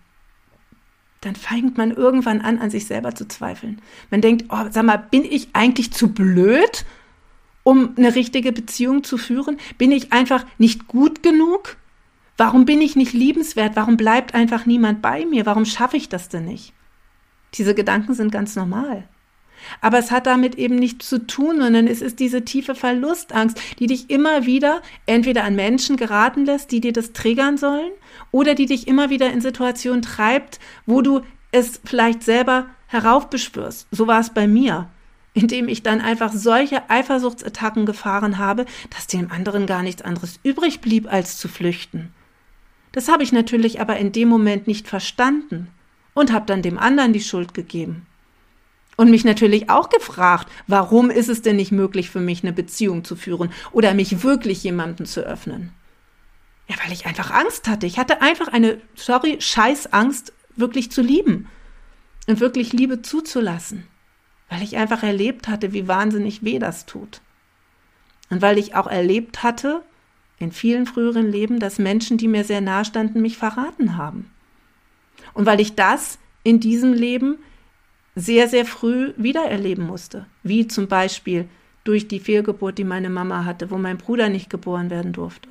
dann 1.20 1.36
fängt 1.36 1.78
man 1.78 1.92
irgendwann 1.92 2.40
an, 2.40 2.58
an 2.58 2.70
sich 2.70 2.86
selber 2.86 3.14
zu 3.14 3.28
zweifeln. 3.28 3.80
Man 4.10 4.20
denkt, 4.20 4.46
oh, 4.48 4.64
sag 4.70 4.84
mal, 4.84 4.96
bin 4.96 5.24
ich 5.24 5.50
eigentlich 5.52 5.92
zu 5.92 6.12
blöd, 6.12 6.84
um 7.62 7.94
eine 7.96 8.14
richtige 8.16 8.52
Beziehung 8.52 9.04
zu 9.04 9.16
führen? 9.18 9.58
Bin 9.78 9.92
ich 9.92 10.12
einfach 10.12 10.44
nicht 10.58 10.88
gut 10.88 11.22
genug? 11.22 11.76
Warum 12.36 12.64
bin 12.64 12.80
ich 12.80 12.96
nicht 12.96 13.12
liebenswert? 13.12 13.76
Warum 13.76 13.96
bleibt 13.96 14.34
einfach 14.34 14.66
niemand 14.66 15.00
bei 15.00 15.24
mir? 15.24 15.46
Warum 15.46 15.64
schaffe 15.64 15.96
ich 15.96 16.08
das 16.08 16.28
denn 16.28 16.44
nicht? 16.44 16.72
Diese 17.54 17.74
Gedanken 17.74 18.14
sind 18.14 18.32
ganz 18.32 18.56
normal. 18.56 19.08
Aber 19.80 19.98
es 19.98 20.10
hat 20.10 20.26
damit 20.26 20.56
eben 20.56 20.76
nichts 20.76 21.08
zu 21.08 21.26
tun, 21.26 21.60
sondern 21.60 21.86
es 21.86 22.00
ist 22.02 22.20
diese 22.20 22.44
tiefe 22.44 22.74
Verlustangst, 22.74 23.60
die 23.78 23.86
dich 23.86 24.10
immer 24.10 24.46
wieder 24.46 24.82
entweder 25.06 25.44
an 25.44 25.56
Menschen 25.56 25.96
geraten 25.96 26.44
lässt, 26.44 26.72
die 26.72 26.80
dir 26.80 26.92
das 26.92 27.12
triggern 27.12 27.56
sollen, 27.56 27.92
oder 28.30 28.54
die 28.54 28.66
dich 28.66 28.88
immer 28.88 29.10
wieder 29.10 29.32
in 29.32 29.40
Situationen 29.40 30.02
treibt, 30.02 30.58
wo 30.86 31.02
du 31.02 31.22
es 31.50 31.80
vielleicht 31.84 32.22
selber 32.22 32.66
heraufbeschwörst. 32.86 33.86
So 33.90 34.06
war 34.06 34.20
es 34.20 34.30
bei 34.30 34.46
mir, 34.46 34.88
indem 35.34 35.68
ich 35.68 35.82
dann 35.82 36.00
einfach 36.00 36.32
solche 36.32 36.90
Eifersuchtsattacken 36.90 37.86
gefahren 37.86 38.38
habe, 38.38 38.66
dass 38.90 39.06
dem 39.06 39.30
anderen 39.30 39.66
gar 39.66 39.82
nichts 39.82 40.02
anderes 40.02 40.40
übrig 40.42 40.80
blieb, 40.80 41.10
als 41.10 41.38
zu 41.38 41.48
flüchten. 41.48 42.12
Das 42.92 43.08
habe 43.08 43.22
ich 43.22 43.32
natürlich 43.32 43.80
aber 43.80 43.96
in 43.96 44.12
dem 44.12 44.28
Moment 44.28 44.66
nicht 44.66 44.86
verstanden 44.86 45.68
und 46.14 46.32
habe 46.32 46.44
dann 46.46 46.60
dem 46.60 46.78
anderen 46.78 47.14
die 47.14 47.20
Schuld 47.20 47.54
gegeben. 47.54 48.06
Und 49.02 49.10
mich 49.10 49.24
natürlich 49.24 49.68
auch 49.68 49.88
gefragt, 49.88 50.48
warum 50.68 51.10
ist 51.10 51.28
es 51.28 51.42
denn 51.42 51.56
nicht 51.56 51.72
möglich 51.72 52.08
für 52.08 52.20
mich, 52.20 52.44
eine 52.44 52.52
Beziehung 52.52 53.02
zu 53.02 53.16
führen 53.16 53.50
oder 53.72 53.94
mich 53.94 54.22
wirklich 54.22 54.62
jemandem 54.62 55.06
zu 55.06 55.22
öffnen? 55.22 55.72
Ja, 56.68 56.76
weil 56.84 56.92
ich 56.92 57.04
einfach 57.04 57.32
Angst 57.32 57.66
hatte. 57.66 57.84
Ich 57.84 57.98
hatte 57.98 58.22
einfach 58.22 58.46
eine, 58.46 58.80
sorry, 58.94 59.38
scheiß 59.40 59.92
Angst, 59.92 60.32
wirklich 60.54 60.92
zu 60.92 61.02
lieben 61.02 61.48
und 62.28 62.38
wirklich 62.38 62.72
Liebe 62.72 63.02
zuzulassen. 63.02 63.88
Weil 64.48 64.62
ich 64.62 64.76
einfach 64.76 65.02
erlebt 65.02 65.48
hatte, 65.48 65.72
wie 65.72 65.88
wahnsinnig 65.88 66.44
weh 66.44 66.60
das 66.60 66.86
tut. 66.86 67.22
Und 68.30 68.40
weil 68.40 68.56
ich 68.56 68.76
auch 68.76 68.86
erlebt 68.86 69.42
hatte, 69.42 69.82
in 70.38 70.52
vielen 70.52 70.86
früheren 70.86 71.28
Leben, 71.28 71.58
dass 71.58 71.80
Menschen, 71.80 72.18
die 72.18 72.28
mir 72.28 72.44
sehr 72.44 72.60
nahe 72.60 72.84
standen, 72.84 73.20
mich 73.20 73.36
verraten 73.36 73.96
haben. 73.96 74.30
Und 75.34 75.44
weil 75.44 75.60
ich 75.60 75.74
das 75.74 76.20
in 76.44 76.60
diesem 76.60 76.92
Leben 76.92 77.38
sehr, 78.14 78.48
sehr 78.48 78.64
früh 78.64 79.12
wiedererleben 79.16 79.86
musste. 79.86 80.26
Wie 80.42 80.66
zum 80.66 80.88
Beispiel 80.88 81.48
durch 81.84 82.08
die 82.08 82.20
Fehlgeburt, 82.20 82.78
die 82.78 82.84
meine 82.84 83.10
Mama 83.10 83.44
hatte, 83.44 83.70
wo 83.70 83.78
mein 83.78 83.98
Bruder 83.98 84.28
nicht 84.28 84.50
geboren 84.50 84.90
werden 84.90 85.12
durfte. 85.12 85.48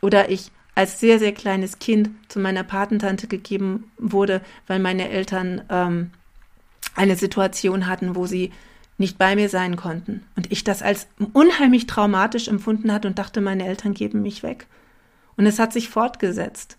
Oder 0.00 0.30
ich 0.30 0.50
als 0.74 1.00
sehr, 1.00 1.18
sehr 1.18 1.32
kleines 1.32 1.78
Kind 1.78 2.10
zu 2.28 2.38
meiner 2.38 2.62
Patentante 2.62 3.26
gegeben 3.26 3.90
wurde, 3.98 4.40
weil 4.66 4.78
meine 4.78 5.10
Eltern 5.10 5.62
ähm, 5.68 6.10
eine 6.94 7.16
Situation 7.16 7.86
hatten, 7.86 8.14
wo 8.14 8.26
sie 8.26 8.52
nicht 8.98 9.18
bei 9.18 9.34
mir 9.34 9.48
sein 9.48 9.76
konnten. 9.76 10.24
Und 10.36 10.52
ich 10.52 10.62
das 10.62 10.82
als 10.82 11.08
unheimlich 11.32 11.86
traumatisch 11.86 12.48
empfunden 12.48 12.92
hatte 12.92 13.08
und 13.08 13.18
dachte, 13.18 13.40
meine 13.40 13.66
Eltern 13.66 13.94
geben 13.94 14.22
mich 14.22 14.42
weg. 14.42 14.66
Und 15.36 15.46
es 15.46 15.58
hat 15.58 15.72
sich 15.72 15.88
fortgesetzt. 15.88 16.76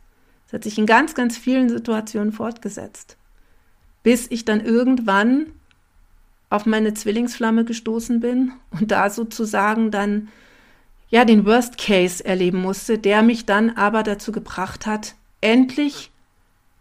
Es 0.47 0.53
hat 0.53 0.63
sich 0.63 0.77
in 0.77 0.85
ganz, 0.85 1.15
ganz 1.15 1.37
vielen 1.37 1.69
Situationen 1.69 2.31
fortgesetzt. 2.31 3.17
Bis 4.03 4.27
ich 4.29 4.45
dann 4.45 4.61
irgendwann 4.61 5.47
auf 6.49 6.65
meine 6.65 6.93
Zwillingsflamme 6.93 7.65
gestoßen 7.65 8.19
bin 8.19 8.51
und 8.71 8.91
da 8.91 9.09
sozusagen 9.09 9.91
dann 9.91 10.27
ja 11.09 11.25
den 11.25 11.45
Worst 11.45 11.77
Case 11.77 12.23
erleben 12.23 12.61
musste, 12.61 12.97
der 12.97 13.21
mich 13.21 13.45
dann 13.45 13.71
aber 13.71 14.03
dazu 14.03 14.31
gebracht 14.31 14.85
hat, 14.85 15.15
endlich 15.39 16.11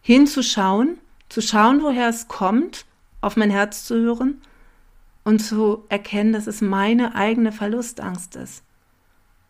hinzuschauen, 0.02 0.98
zu 1.28 1.40
schauen, 1.40 1.82
woher 1.82 2.08
es 2.08 2.28
kommt, 2.28 2.84
auf 3.20 3.36
mein 3.36 3.50
Herz 3.50 3.84
zu 3.84 3.96
hören 3.96 4.40
und 5.24 5.40
zu 5.40 5.84
erkennen, 5.88 6.32
dass 6.32 6.46
es 6.46 6.60
meine 6.60 7.14
eigene 7.14 7.52
Verlustangst 7.52 8.36
ist. 8.36 8.62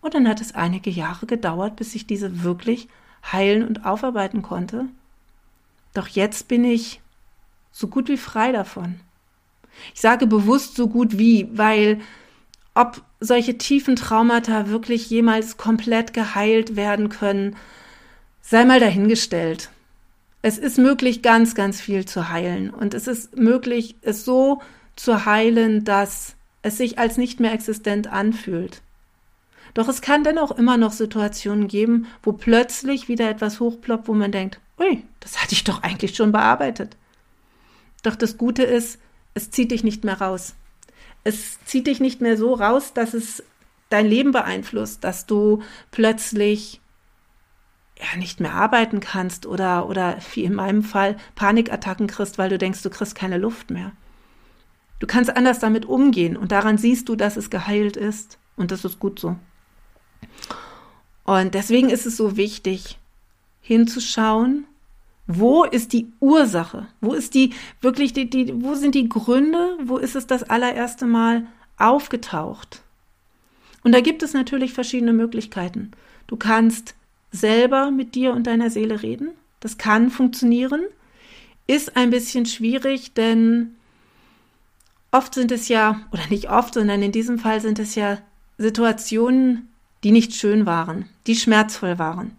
Und 0.01 0.15
dann 0.15 0.29
hat 0.29 0.41
es 0.41 0.55
einige 0.55 0.91
Jahre 0.91 1.27
gedauert, 1.27 1.77
bis 1.77 1.95
ich 1.95 2.07
diese 2.07 2.43
wirklich 2.43 2.89
heilen 3.33 3.67
und 3.67 3.85
aufarbeiten 3.85 4.43
konnte. 4.43 4.87
Doch 5.95 6.09
jetzt 6.09 6.49
bin 6.49 6.65
ich 6.65 7.01
so 7.73 7.89
gut 7.89 8.09
wie 8.09 8.17
frei 8.17 8.53
davon. 8.53 9.01
Ich 9.95 10.01
sage 10.01 10.27
bewusst 10.27 10.77
so 10.77 10.89
gut 10.89 11.19
wie, 11.19 11.49
weil 11.53 12.01
ob 12.75 13.03
solche 13.21 13.59
tiefen 13.59 13.97
Traumata 13.97 14.69
wirklich 14.69 15.11
jemals 15.11 15.57
komplett 15.57 16.13
geheilt 16.15 16.77
werden 16.77 17.09
können, 17.09 17.57
sei 18.41 18.65
mal 18.65 18.81
dahingestellt. 18.81 19.71
Es 20.43 20.57
ist 20.57 20.79
möglich, 20.79 21.23
ganz, 21.23 21.55
ganz 21.55 21.81
viel 21.81 22.07
zu 22.07 22.31
heilen. 22.31 22.71
Und 22.71 22.95
es 22.95 23.07
ist 23.07 23.37
möglich, 23.37 23.97
es 24.03 24.25
so 24.25 24.63
zu 24.97 25.27
heilen, 25.27 25.85
dass 25.85 26.35
es 26.63 26.79
sich 26.79 26.99
als 26.99 27.19
nicht 27.19 27.41
mehr 27.41 27.53
existent 27.53 28.07
anfühlt. 28.07 28.81
Doch 29.75 29.89
es 29.89 30.01
kann 30.01 30.25
dennoch 30.25 30.51
immer 30.51 30.77
noch 30.77 30.93
Situationen 30.93 31.69
geben, 31.69 32.07
wo 32.23 32.33
plötzlich 32.33 33.09
wieder 33.09 33.31
etwas 33.31 33.61
hochploppt, 33.61 34.09
wo 34.09 34.15
man 34.15 34.33
denkt, 34.33 34.61
ui, 34.79 35.03
das 35.21 35.43
hatte 35.43 35.55
ich 35.55 35.65
doch 35.65 35.83
eigentlich 35.83 36.17
schon 36.17 36.33
bearbeitet. 36.33 36.97
Doch 38.03 38.17
das 38.17 38.39
Gute 38.39 38.63
ist, 38.63 38.99
es 39.35 39.51
zieht 39.51 39.71
dich 39.71 39.85
nicht 39.85 40.05
mehr 40.05 40.21
raus. 40.21 40.55
Es 41.25 41.63
zieht 41.65 41.87
dich 41.87 42.01
nicht 42.01 42.21
mehr 42.21 42.37
so 42.37 42.55
raus, 42.55 42.93
dass 42.95 43.15
es 43.15 43.43
dein 43.91 44.07
Leben 44.07 44.33
beeinflusst, 44.33 45.05
dass 45.05 45.27
du 45.27 45.63
plötzlich 45.91 46.81
ja 47.99 48.19
nicht 48.19 48.41
mehr 48.41 48.55
arbeiten 48.55 49.01
kannst 49.01 49.45
oder 49.45 49.87
oder 49.87 50.17
wie 50.33 50.45
in 50.45 50.55
meinem 50.55 50.83
Fall 50.83 51.17
Panikattacken 51.35 52.07
kriegst, 52.07 52.39
weil 52.39 52.49
du 52.49 52.57
denkst, 52.57 52.83
du 52.83 52.91
kriegst 52.91 53.15
keine 53.15 53.37
Luft 53.37 53.71
mehr. 53.71 53.93
Du 55.01 55.07
kannst 55.07 55.37
anders 55.37 55.59
damit 55.59 55.85
umgehen 55.87 56.37
und 56.37 56.53
daran 56.53 56.79
siehst 56.79 57.09
du, 57.09 57.17
dass 57.17 57.37
es 57.37 57.51
geheilt 57.51 57.97
ist 57.97 58.39
und 58.57 58.71
das 58.71 58.85
ist 58.85 58.99
gut 58.99 59.19
so. 59.19 59.37
Und 61.25 61.55
deswegen 61.55 61.91
ist 61.91 62.07
es 62.07 62.17
so 62.17 62.37
wichtig, 62.37 62.99
hinzuschauen, 63.61 64.67
wo 65.27 65.65
ist 65.65 65.93
die 65.93 66.09
Ursache? 66.21 66.89
Wo 67.01 67.13
ist 67.13 67.35
die 67.35 67.55
wirklich 67.81 68.13
die, 68.13 68.29
die, 68.29 68.63
wo 68.63 68.75
sind 68.75 68.95
die 68.95 69.09
Gründe? 69.09 69.79
Wo 69.85 69.97
ist 69.97 70.17
es 70.17 70.27
das 70.27 70.43
allererste 70.43 71.07
Mal 71.07 71.47
aufgetaucht? 71.77 72.83
Und 73.83 73.93
da 73.93 74.01
gibt 74.01 74.23
es 74.23 74.35
natürlich 74.35 74.73
verschiedene 74.73 75.13
Möglichkeiten. 75.13 75.93
Du 76.27 76.37
kannst 76.37 76.95
selber 77.33 77.91
mit 77.91 78.15
dir 78.15 78.33
und 78.33 78.47
deiner 78.47 78.71
Seele 78.71 79.03
reden. 79.03 79.31
Das 79.61 79.79
kann 79.79 80.11
funktionieren. 80.11 80.83
Ist 81.67 81.97
ein 81.97 82.11
bisschen 82.11 82.47
schwierig, 82.47 83.15
denn 83.15 83.77
oft 85.13 85.35
sind 85.35 85.53
es 85.53 85.69
ja, 85.69 86.01
oder 86.13 86.27
nicht 86.29 86.51
oft, 86.51 86.75
sondern 86.75 87.03
in 87.03 87.13
diesem 87.13 87.39
Fall 87.39 87.61
sind 87.61 87.79
es 87.79 87.95
ja 87.95 88.19
Situationen, 88.59 89.69
die 90.03 90.13
nicht 90.13 90.35
schön 90.35 90.67
waren, 90.67 91.09
die 91.27 91.37
schmerzvoll 91.37 91.99
waren. 91.99 92.37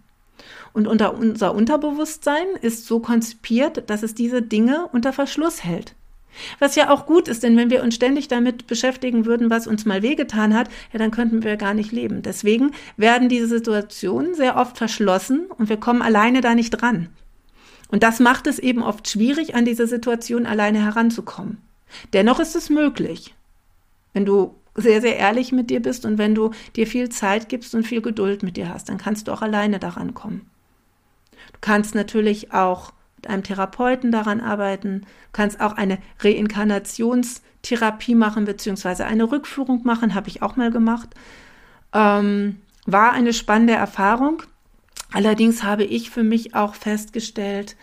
Und 0.73 0.87
unter 0.87 1.17
unser 1.17 1.53
Unterbewusstsein 1.53 2.47
ist 2.61 2.85
so 2.85 2.99
konzipiert, 2.99 3.89
dass 3.89 4.03
es 4.03 4.15
diese 4.15 4.41
Dinge 4.41 4.87
unter 4.91 5.13
Verschluss 5.13 5.63
hält. 5.63 5.95
Was 6.59 6.75
ja 6.75 6.89
auch 6.89 7.05
gut 7.05 7.27
ist, 7.27 7.43
denn 7.43 7.57
wenn 7.57 7.69
wir 7.69 7.83
uns 7.83 7.95
ständig 7.95 8.27
damit 8.27 8.67
beschäftigen 8.67 9.25
würden, 9.25 9.49
was 9.49 9.67
uns 9.67 9.85
mal 9.85 10.01
wehgetan 10.01 10.55
hat, 10.55 10.69
ja, 10.93 10.99
dann 10.99 11.11
könnten 11.11 11.43
wir 11.43 11.57
gar 11.57 11.73
nicht 11.73 11.91
leben. 11.91 12.21
Deswegen 12.21 12.71
werden 12.95 13.29
diese 13.29 13.47
Situationen 13.47 14.33
sehr 14.33 14.55
oft 14.55 14.77
verschlossen 14.77 15.47
und 15.57 15.69
wir 15.69 15.77
kommen 15.77 16.01
alleine 16.01 16.41
da 16.41 16.55
nicht 16.55 16.71
dran. 16.71 17.09
Und 17.89 18.03
das 18.03 18.19
macht 18.19 18.47
es 18.47 18.59
eben 18.59 18.81
oft 18.81 19.09
schwierig, 19.09 19.55
an 19.55 19.65
diese 19.65 19.87
Situation 19.87 20.45
alleine 20.45 20.79
heranzukommen. 20.79 21.57
Dennoch 22.13 22.39
ist 22.39 22.55
es 22.55 22.69
möglich, 22.69 23.35
wenn 24.13 24.25
du 24.25 24.55
sehr, 24.75 25.01
sehr 25.01 25.17
ehrlich 25.17 25.51
mit 25.51 25.69
dir 25.69 25.81
bist 25.81 26.05
und 26.05 26.17
wenn 26.17 26.33
du 26.33 26.51
dir 26.77 26.87
viel 26.87 27.09
Zeit 27.09 27.49
gibst 27.49 27.75
und 27.75 27.83
viel 27.83 28.01
Geduld 28.01 28.43
mit 28.43 28.55
dir 28.55 28.69
hast, 28.69 28.87
dann 28.87 28.97
kannst 28.97 29.27
du 29.27 29.33
auch 29.33 29.41
alleine 29.41 29.79
daran 29.79 30.13
kommen. 30.13 30.50
Du 31.53 31.59
kannst 31.61 31.95
natürlich 31.95 32.53
auch 32.53 32.93
mit 33.17 33.27
einem 33.27 33.43
Therapeuten 33.43 34.11
daran 34.11 34.41
arbeiten, 34.41 35.01
du 35.01 35.07
kannst 35.31 35.61
auch 35.61 35.73
eine 35.73 35.99
Reinkarnationstherapie 36.19 38.15
machen, 38.15 38.45
beziehungsweise 38.45 39.05
eine 39.05 39.31
Rückführung 39.31 39.83
machen, 39.83 40.15
habe 40.15 40.29
ich 40.29 40.41
auch 40.41 40.55
mal 40.55 40.71
gemacht. 40.71 41.09
Ähm, 41.93 42.57
war 42.85 43.11
eine 43.13 43.33
spannende 43.33 43.73
Erfahrung. 43.73 44.43
Allerdings 45.13 45.63
habe 45.63 45.83
ich 45.83 46.09
für 46.09 46.23
mich 46.23 46.55
auch 46.55 46.73
festgestellt, 46.73 47.75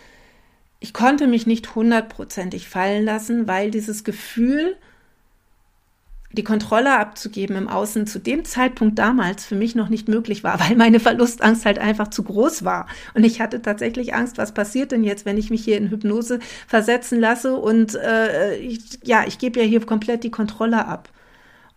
ich 0.79 0.93
konnte 0.93 1.27
mich 1.27 1.45
nicht 1.45 1.75
hundertprozentig 1.75 2.69
fallen 2.69 3.03
lassen, 3.03 3.47
weil 3.47 3.69
dieses 3.69 4.03
Gefühl, 4.03 4.77
die 6.31 6.43
Kontrolle 6.43 6.99
abzugeben 6.99 7.55
im 7.55 7.67
Außen 7.67 8.05
zu 8.05 8.19
dem 8.19 8.45
Zeitpunkt 8.45 8.99
damals 8.99 9.45
für 9.45 9.55
mich 9.55 9.73
noch 9.73 9.89
nicht 9.89 10.07
möglich 10.07 10.43
war, 10.43 10.59
weil 10.69 10.75
meine 10.75 10.99
Verlustangst 10.99 11.65
halt 11.65 11.79
einfach 11.79 12.09
zu 12.09 12.23
groß 12.23 12.63
war. 12.63 12.87
Und 13.13 13.23
ich 13.23 13.41
hatte 13.41 13.61
tatsächlich 13.61 14.13
Angst, 14.13 14.37
was 14.37 14.53
passiert 14.53 14.91
denn 14.91 15.03
jetzt, 15.03 15.25
wenn 15.25 15.37
ich 15.37 15.49
mich 15.49 15.63
hier 15.63 15.77
in 15.77 15.89
Hypnose 15.89 16.39
versetzen 16.67 17.19
lasse 17.19 17.55
und 17.55 17.95
äh, 17.95 18.55
ich, 18.57 18.99
ja, 19.03 19.23
ich 19.25 19.39
gebe 19.39 19.59
ja 19.59 19.65
hier 19.65 19.85
komplett 19.85 20.23
die 20.23 20.31
Kontrolle 20.31 20.85
ab. 20.85 21.09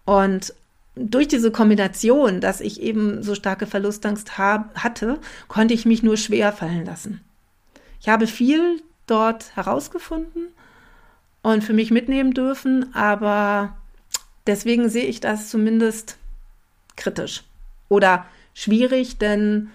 Und 0.04 0.52
durch 0.94 1.28
diese 1.28 1.50
Kombination, 1.50 2.40
dass 2.40 2.60
ich 2.60 2.82
eben 2.82 3.22
so 3.22 3.34
starke 3.34 3.66
Verlustangst 3.66 4.36
hab, 4.36 4.74
hatte, 4.74 5.18
konnte 5.48 5.72
ich 5.72 5.86
mich 5.86 6.02
nur 6.02 6.18
schwer 6.18 6.52
fallen 6.52 6.84
lassen. 6.84 7.20
Ich 8.00 8.08
habe 8.08 8.26
viel 8.26 8.82
dort 9.06 9.56
herausgefunden 9.56 10.48
und 11.42 11.64
für 11.64 11.72
mich 11.72 11.90
mitnehmen 11.90 12.34
dürfen, 12.34 12.94
aber 12.94 13.74
deswegen 14.46 14.88
sehe 14.88 15.06
ich 15.06 15.20
das 15.20 15.50
zumindest 15.50 16.16
kritisch 16.96 17.44
oder 17.88 18.26
schwierig, 18.54 19.18
denn 19.18 19.70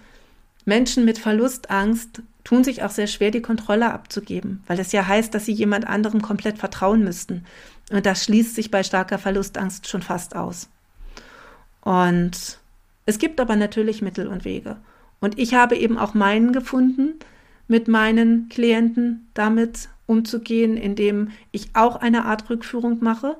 Menschen 0.65 1.05
mit 1.05 1.17
Verlustangst 1.17 2.21
tun 2.43 2.63
sich 2.63 2.83
auch 2.83 2.91
sehr 2.91 3.07
schwer, 3.07 3.31
die 3.31 3.41
Kontrolle 3.41 3.91
abzugeben, 3.91 4.63
weil 4.67 4.77
das 4.77 4.91
ja 4.91 5.05
heißt, 5.05 5.33
dass 5.33 5.45
sie 5.45 5.51
jemand 5.51 5.87
anderem 5.87 6.21
komplett 6.21 6.57
vertrauen 6.57 7.03
müssten. 7.03 7.45
Und 7.91 8.05
das 8.05 8.23
schließt 8.23 8.55
sich 8.55 8.71
bei 8.71 8.83
starker 8.83 9.17
Verlustangst 9.17 9.87
schon 9.87 10.01
fast 10.01 10.35
aus. 10.35 10.69
Und 11.81 12.59
es 13.05 13.17
gibt 13.17 13.39
aber 13.39 13.55
natürlich 13.55 14.01
Mittel 14.01 14.27
und 14.27 14.45
Wege. 14.45 14.77
Und 15.19 15.39
ich 15.39 15.53
habe 15.53 15.77
eben 15.77 15.97
auch 15.97 16.13
meinen 16.13 16.51
gefunden, 16.51 17.13
mit 17.67 17.87
meinen 17.87 18.49
Klienten 18.49 19.27
damit 19.33 19.89
umzugehen, 20.05 20.77
indem 20.77 21.31
ich 21.51 21.75
auch 21.75 21.97
eine 21.97 22.25
Art 22.25 22.49
Rückführung 22.49 23.03
mache. 23.03 23.37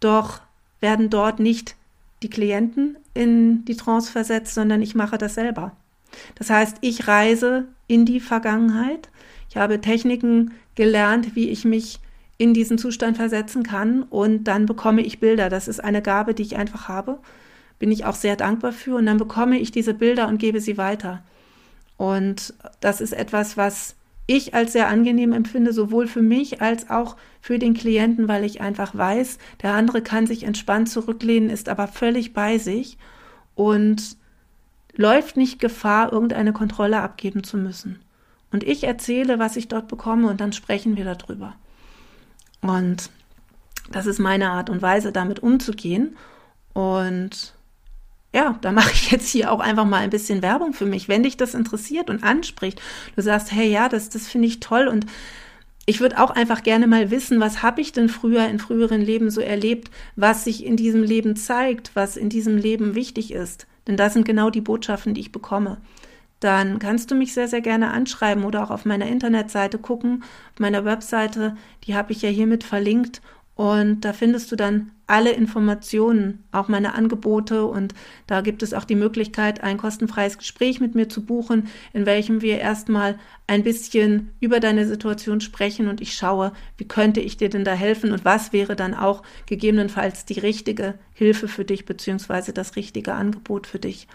Doch 0.00 0.40
werden 0.80 1.10
dort 1.10 1.40
nicht 1.40 1.76
die 2.22 2.30
Klienten 2.30 2.96
in 3.14 3.64
die 3.64 3.76
Trance 3.76 4.10
versetzt, 4.10 4.54
sondern 4.54 4.82
ich 4.82 4.94
mache 4.94 5.18
das 5.18 5.34
selber. 5.34 5.72
Das 6.34 6.50
heißt, 6.50 6.78
ich 6.80 7.06
reise 7.06 7.68
in 7.86 8.04
die 8.04 8.20
Vergangenheit. 8.20 9.08
Ich 9.48 9.56
habe 9.56 9.80
Techniken 9.80 10.52
gelernt, 10.74 11.34
wie 11.36 11.48
ich 11.48 11.64
mich 11.64 12.00
in 12.38 12.54
diesen 12.54 12.78
Zustand 12.78 13.16
versetzen 13.16 13.62
kann 13.62 14.02
und 14.02 14.44
dann 14.44 14.64
bekomme 14.66 15.02
ich 15.02 15.20
Bilder. 15.20 15.50
Das 15.50 15.68
ist 15.68 15.82
eine 15.82 16.00
Gabe, 16.00 16.34
die 16.34 16.42
ich 16.42 16.56
einfach 16.56 16.88
habe. 16.88 17.18
Bin 17.78 17.92
ich 17.92 18.04
auch 18.04 18.14
sehr 18.14 18.36
dankbar 18.36 18.72
für 18.72 18.96
und 18.96 19.06
dann 19.06 19.18
bekomme 19.18 19.58
ich 19.58 19.72
diese 19.72 19.94
Bilder 19.94 20.28
und 20.28 20.38
gebe 20.38 20.60
sie 20.60 20.78
weiter. 20.78 21.22
Und 21.96 22.54
das 22.80 23.02
ist 23.02 23.12
etwas, 23.12 23.56
was 23.58 23.94
ich 24.30 24.54
als 24.54 24.72
sehr 24.72 24.86
angenehm 24.86 25.32
empfinde, 25.32 25.72
sowohl 25.72 26.06
für 26.06 26.22
mich 26.22 26.62
als 26.62 26.88
auch 26.88 27.16
für 27.40 27.58
den 27.58 27.74
Klienten, 27.74 28.28
weil 28.28 28.44
ich 28.44 28.60
einfach 28.60 28.94
weiß, 28.94 29.38
der 29.60 29.74
andere 29.74 30.02
kann 30.02 30.28
sich 30.28 30.44
entspannt 30.44 30.88
zurücklehnen, 30.88 31.50
ist 31.50 31.68
aber 31.68 31.88
völlig 31.88 32.32
bei 32.32 32.58
sich 32.58 32.96
und 33.56 34.16
läuft 34.94 35.36
nicht 35.36 35.58
Gefahr, 35.58 36.12
irgendeine 36.12 36.52
Kontrolle 36.52 37.00
abgeben 37.00 37.42
zu 37.42 37.56
müssen. 37.56 37.98
Und 38.52 38.62
ich 38.62 38.84
erzähle, 38.84 39.40
was 39.40 39.56
ich 39.56 39.66
dort 39.66 39.88
bekomme 39.88 40.28
und 40.28 40.40
dann 40.40 40.52
sprechen 40.52 40.96
wir 40.96 41.04
darüber. 41.04 41.54
Und 42.60 43.10
das 43.90 44.06
ist 44.06 44.20
meine 44.20 44.50
Art 44.50 44.70
und 44.70 44.80
Weise, 44.80 45.10
damit 45.10 45.40
umzugehen. 45.40 46.16
Und 46.72 47.54
ja, 48.32 48.58
da 48.60 48.72
mache 48.72 48.92
ich 48.92 49.10
jetzt 49.10 49.28
hier 49.28 49.50
auch 49.50 49.60
einfach 49.60 49.84
mal 49.84 49.98
ein 49.98 50.10
bisschen 50.10 50.42
Werbung 50.42 50.72
für 50.72 50.86
mich. 50.86 51.08
Wenn 51.08 51.22
dich 51.22 51.36
das 51.36 51.54
interessiert 51.54 52.10
und 52.10 52.22
anspricht, 52.22 52.80
du 53.16 53.22
sagst, 53.22 53.52
hey, 53.52 53.70
ja, 53.70 53.88
das, 53.88 54.08
das 54.08 54.28
finde 54.28 54.48
ich 54.48 54.60
toll 54.60 54.88
und 54.88 55.06
ich 55.86 56.00
würde 56.00 56.20
auch 56.20 56.30
einfach 56.30 56.62
gerne 56.62 56.86
mal 56.86 57.10
wissen, 57.10 57.40
was 57.40 57.62
habe 57.62 57.80
ich 57.80 57.92
denn 57.92 58.08
früher 58.08 58.46
in 58.46 58.60
früheren 58.60 59.00
Leben 59.00 59.30
so 59.30 59.40
erlebt, 59.40 59.90
was 60.14 60.44
sich 60.44 60.64
in 60.64 60.76
diesem 60.76 61.02
Leben 61.02 61.34
zeigt, 61.34 61.90
was 61.94 62.16
in 62.16 62.28
diesem 62.28 62.56
Leben 62.56 62.94
wichtig 62.94 63.32
ist. 63.32 63.66
Denn 63.88 63.96
das 63.96 64.12
sind 64.12 64.24
genau 64.24 64.50
die 64.50 64.60
Botschaften, 64.60 65.14
die 65.14 65.22
ich 65.22 65.32
bekomme. 65.32 65.78
Dann 66.38 66.78
kannst 66.78 67.10
du 67.10 67.14
mich 67.14 67.34
sehr, 67.34 67.48
sehr 67.48 67.60
gerne 67.60 67.90
anschreiben 67.90 68.44
oder 68.44 68.62
auch 68.62 68.70
auf 68.70 68.84
meiner 68.84 69.06
Internetseite 69.06 69.78
gucken. 69.78 70.22
Auf 70.52 70.60
meiner 70.60 70.84
Webseite, 70.84 71.56
die 71.84 71.94
habe 71.96 72.12
ich 72.12 72.22
ja 72.22 72.28
hiermit 72.28 72.62
verlinkt 72.62 73.20
und 73.60 74.06
da 74.06 74.14
findest 74.14 74.50
du 74.50 74.56
dann 74.56 74.90
alle 75.06 75.32
Informationen, 75.32 76.42
auch 76.50 76.68
meine 76.68 76.94
Angebote. 76.94 77.66
Und 77.66 77.92
da 78.26 78.40
gibt 78.40 78.62
es 78.62 78.72
auch 78.72 78.84
die 78.84 78.94
Möglichkeit, 78.94 79.62
ein 79.62 79.76
kostenfreies 79.76 80.38
Gespräch 80.38 80.80
mit 80.80 80.94
mir 80.94 81.10
zu 81.10 81.26
buchen, 81.26 81.68
in 81.92 82.06
welchem 82.06 82.40
wir 82.40 82.58
erstmal 82.58 83.18
ein 83.46 83.62
bisschen 83.62 84.30
über 84.40 84.60
deine 84.60 84.86
Situation 84.86 85.42
sprechen 85.42 85.88
und 85.88 86.00
ich 86.00 86.14
schaue, 86.14 86.54
wie 86.78 86.88
könnte 86.88 87.20
ich 87.20 87.36
dir 87.36 87.50
denn 87.50 87.64
da 87.64 87.74
helfen 87.74 88.12
und 88.12 88.24
was 88.24 88.54
wäre 88.54 88.76
dann 88.76 88.94
auch 88.94 89.22
gegebenenfalls 89.44 90.24
die 90.24 90.40
richtige 90.40 90.94
Hilfe 91.12 91.46
für 91.46 91.66
dich, 91.66 91.84
beziehungsweise 91.84 92.54
das 92.54 92.76
richtige 92.76 93.12
Angebot 93.12 93.66
für 93.66 93.78
dich, 93.78 94.08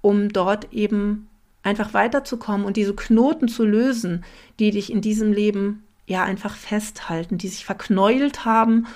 um 0.00 0.28
dort 0.28 0.72
eben 0.72 1.28
einfach 1.64 1.92
weiterzukommen 1.92 2.64
und 2.64 2.76
diese 2.76 2.94
Knoten 2.94 3.48
zu 3.48 3.64
lösen, 3.64 4.22
die 4.60 4.70
dich 4.70 4.92
in 4.92 5.00
diesem 5.00 5.32
Leben 5.32 5.82
ja 6.06 6.24
einfach 6.24 6.56
festhalten, 6.56 7.38
die 7.38 7.48
sich 7.48 7.64
verknäult 7.64 8.44
haben 8.44 8.86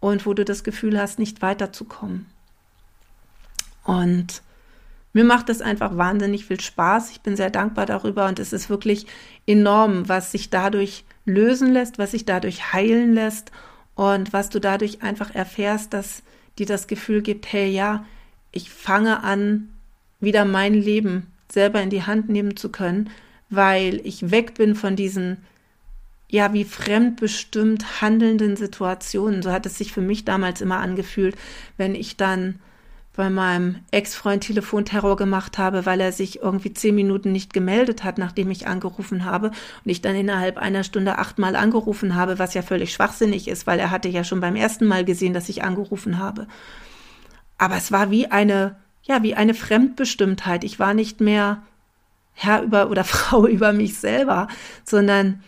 und 0.00 0.26
wo 0.26 0.34
du 0.34 0.44
das 0.44 0.64
Gefühl 0.64 1.00
hast, 1.00 1.18
nicht 1.18 1.42
weiterzukommen. 1.42 2.26
Und 3.84 4.42
mir 5.12 5.24
macht 5.24 5.48
das 5.48 5.62
einfach 5.62 5.96
wahnsinnig 5.96 6.44
viel 6.44 6.60
Spaß. 6.60 7.10
Ich 7.10 7.20
bin 7.22 7.36
sehr 7.36 7.50
dankbar 7.50 7.86
darüber 7.86 8.26
und 8.26 8.38
es 8.38 8.52
ist 8.52 8.68
wirklich 8.68 9.06
enorm, 9.46 10.08
was 10.08 10.32
sich 10.32 10.50
dadurch 10.50 11.04
lösen 11.24 11.72
lässt, 11.72 11.98
was 11.98 12.10
sich 12.10 12.24
dadurch 12.24 12.72
heilen 12.72 13.14
lässt 13.14 13.50
und 13.94 14.32
was 14.32 14.50
du 14.50 14.60
dadurch 14.60 15.02
einfach 15.02 15.34
erfährst, 15.34 15.94
dass 15.94 16.22
dir 16.58 16.66
das 16.66 16.86
Gefühl 16.86 17.22
gibt, 17.22 17.50
hey 17.52 17.68
ja, 17.70 18.04
ich 18.52 18.70
fange 18.70 19.22
an, 19.22 19.70
wieder 20.20 20.44
mein 20.44 20.74
Leben 20.74 21.32
selber 21.50 21.80
in 21.82 21.90
die 21.90 22.04
Hand 22.04 22.28
nehmen 22.28 22.56
zu 22.56 22.70
können, 22.70 23.10
weil 23.48 24.00
ich 24.04 24.30
weg 24.30 24.54
bin 24.54 24.74
von 24.74 24.96
diesen 24.96 25.38
ja, 26.28 26.52
wie 26.52 26.64
fremdbestimmt 26.64 28.00
handelnden 28.00 28.56
Situationen. 28.56 29.42
So 29.42 29.52
hat 29.52 29.66
es 29.66 29.78
sich 29.78 29.92
für 29.92 30.00
mich 30.00 30.24
damals 30.24 30.60
immer 30.60 30.78
angefühlt, 30.78 31.36
wenn 31.76 31.94
ich 31.94 32.16
dann 32.16 32.58
bei 33.16 33.30
meinem 33.30 33.76
Ex-Freund 33.90 34.44
Telefonterror 34.44 35.16
gemacht 35.16 35.56
habe, 35.56 35.86
weil 35.86 36.00
er 36.00 36.12
sich 36.12 36.42
irgendwie 36.42 36.74
zehn 36.74 36.94
Minuten 36.94 37.32
nicht 37.32 37.54
gemeldet 37.54 38.04
hat, 38.04 38.18
nachdem 38.18 38.50
ich 38.50 38.66
angerufen 38.66 39.24
habe 39.24 39.48
und 39.48 39.90
ich 39.90 40.02
dann 40.02 40.14
innerhalb 40.14 40.58
einer 40.58 40.84
Stunde 40.84 41.16
achtmal 41.16 41.56
angerufen 41.56 42.14
habe, 42.14 42.38
was 42.38 42.52
ja 42.52 42.60
völlig 42.60 42.92
schwachsinnig 42.92 43.48
ist, 43.48 43.66
weil 43.66 43.78
er 43.78 43.90
hatte 43.90 44.08
ja 44.08 44.22
schon 44.22 44.40
beim 44.40 44.54
ersten 44.54 44.84
Mal 44.84 45.04
gesehen, 45.04 45.32
dass 45.32 45.48
ich 45.48 45.64
angerufen 45.64 46.18
habe. 46.18 46.46
Aber 47.56 47.76
es 47.76 47.90
war 47.90 48.10
wie 48.10 48.26
eine, 48.26 48.76
ja, 49.02 49.22
wie 49.22 49.34
eine 49.34 49.54
Fremdbestimmtheit. 49.54 50.62
Ich 50.62 50.78
war 50.78 50.92
nicht 50.92 51.22
mehr 51.22 51.62
Herr 52.34 52.62
über 52.62 52.90
oder 52.90 53.04
Frau 53.04 53.46
über 53.46 53.72
mich 53.72 53.96
selber, 53.96 54.48
sondern 54.84 55.42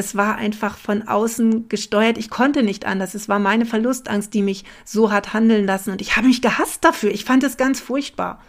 es 0.00 0.16
war 0.16 0.36
einfach 0.36 0.76
von 0.78 1.06
außen 1.06 1.68
gesteuert. 1.68 2.18
Ich 2.18 2.30
konnte 2.30 2.62
nicht 2.62 2.86
anders. 2.86 3.14
Es 3.14 3.28
war 3.28 3.38
meine 3.38 3.66
Verlustangst, 3.66 4.32
die 4.34 4.42
mich 4.42 4.64
so 4.84 5.12
hat 5.12 5.34
handeln 5.34 5.66
lassen. 5.66 5.90
Und 5.90 6.00
ich 6.00 6.16
habe 6.16 6.26
mich 6.26 6.42
gehasst 6.42 6.84
dafür. 6.84 7.10
Ich 7.10 7.24
fand 7.24 7.44
es 7.44 7.58
ganz 7.58 7.80
furchtbar. 7.80 8.40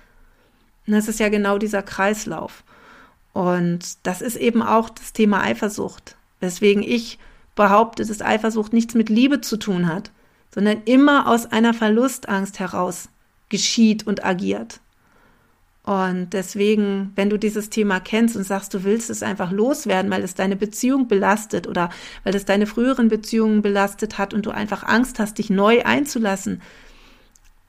Und 0.87 0.93
das 0.93 1.07
ist 1.07 1.19
ja 1.19 1.29
genau 1.29 1.57
dieser 1.57 1.83
Kreislauf. 1.83 2.63
Und 3.33 4.05
das 4.07 4.21
ist 4.21 4.37
eben 4.37 4.61
auch 4.63 4.89
das 4.89 5.13
Thema 5.13 5.41
Eifersucht. 5.41 6.15
Weswegen 6.39 6.83
ich 6.83 7.19
behaupte, 7.55 8.05
dass 8.05 8.21
Eifersucht 8.21 8.71
nichts 8.71 8.93
mit 8.95 9.09
Liebe 9.09 9.41
zu 9.41 9.57
tun 9.57 9.87
hat, 9.87 10.11
sondern 10.53 10.81
immer 10.85 11.27
aus 11.27 11.45
einer 11.45 11.73
Verlustangst 11.73 12.59
heraus 12.59 13.09
geschieht 13.49 14.07
und 14.07 14.23
agiert. 14.23 14.79
Und 15.83 16.29
deswegen, 16.33 17.11
wenn 17.15 17.31
du 17.31 17.37
dieses 17.37 17.71
Thema 17.71 17.99
kennst 17.99 18.35
und 18.35 18.43
sagst, 18.43 18.73
du 18.73 18.83
willst 18.83 19.09
es 19.09 19.23
einfach 19.23 19.51
loswerden, 19.51 20.11
weil 20.11 20.23
es 20.23 20.35
deine 20.35 20.55
Beziehung 20.55 21.07
belastet 21.07 21.67
oder 21.67 21.89
weil 22.23 22.35
es 22.35 22.45
deine 22.45 22.67
früheren 22.67 23.07
Beziehungen 23.07 23.63
belastet 23.63 24.19
hat 24.19 24.33
und 24.33 24.45
du 24.45 24.51
einfach 24.51 24.83
Angst 24.83 25.17
hast, 25.17 25.39
dich 25.39 25.49
neu 25.49 25.83
einzulassen, 25.83 26.61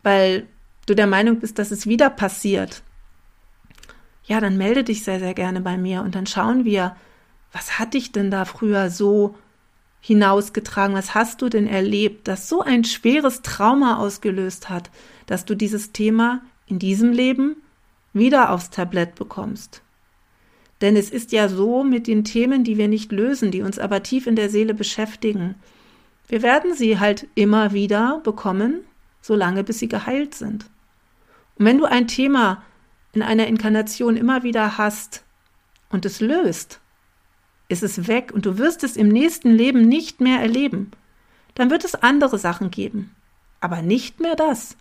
weil 0.02 0.46
du 0.84 0.94
der 0.94 1.06
Meinung 1.06 1.40
bist, 1.40 1.58
dass 1.58 1.70
es 1.70 1.86
wieder 1.86 2.10
passiert, 2.10 2.82
ja, 4.24 4.40
dann 4.40 4.56
melde 4.56 4.84
dich 4.84 5.04
sehr, 5.04 5.18
sehr 5.18 5.34
gerne 5.34 5.60
bei 5.60 5.76
mir 5.76 6.02
und 6.02 6.14
dann 6.14 6.26
schauen 6.26 6.64
wir, 6.64 6.96
was 7.52 7.78
hat 7.78 7.94
dich 7.94 8.12
denn 8.12 8.30
da 8.30 8.44
früher 8.44 8.90
so 8.90 9.36
hinausgetragen? 10.00 10.96
Was 10.96 11.14
hast 11.14 11.42
du 11.42 11.48
denn 11.48 11.66
erlebt, 11.66 12.28
das 12.28 12.48
so 12.48 12.60
ein 12.60 12.84
schweres 12.84 13.42
Trauma 13.42 13.98
ausgelöst 13.98 14.68
hat, 14.68 14.90
dass 15.26 15.44
du 15.44 15.54
dieses 15.54 15.92
Thema 15.92 16.42
in 16.66 16.78
diesem 16.78 17.12
Leben 17.12 17.56
wieder 18.12 18.50
aufs 18.50 18.70
Tablett 18.70 19.14
bekommst. 19.14 19.82
Denn 20.80 20.96
es 20.96 21.10
ist 21.10 21.32
ja 21.32 21.48
so 21.48 21.84
mit 21.84 22.06
den 22.06 22.24
Themen, 22.24 22.64
die 22.64 22.76
wir 22.76 22.88
nicht 22.88 23.12
lösen, 23.12 23.50
die 23.50 23.62
uns 23.62 23.78
aber 23.78 24.02
tief 24.02 24.26
in 24.26 24.36
der 24.36 24.50
Seele 24.50 24.74
beschäftigen. 24.74 25.54
Wir 26.28 26.42
werden 26.42 26.74
sie 26.74 26.98
halt 26.98 27.28
immer 27.34 27.72
wieder 27.72 28.20
bekommen, 28.24 28.80
solange 29.20 29.64
bis 29.64 29.78
sie 29.78 29.88
geheilt 29.88 30.34
sind. 30.34 30.66
Und 31.56 31.66
wenn 31.66 31.78
du 31.78 31.84
ein 31.84 32.08
Thema 32.08 32.62
in 33.12 33.22
einer 33.22 33.46
Inkarnation 33.46 34.16
immer 34.16 34.42
wieder 34.42 34.76
hast 34.78 35.22
und 35.90 36.04
es 36.04 36.20
löst, 36.20 36.80
ist 37.68 37.82
es 37.82 38.08
weg 38.08 38.32
und 38.34 38.44
du 38.44 38.58
wirst 38.58 38.82
es 38.82 38.96
im 38.96 39.08
nächsten 39.08 39.50
Leben 39.50 39.88
nicht 39.88 40.20
mehr 40.20 40.40
erleben. 40.40 40.90
Dann 41.54 41.70
wird 41.70 41.84
es 41.84 41.94
andere 41.94 42.38
Sachen 42.38 42.70
geben, 42.70 43.14
aber 43.60 43.82
nicht 43.82 44.20
mehr 44.20 44.34
das. 44.34 44.76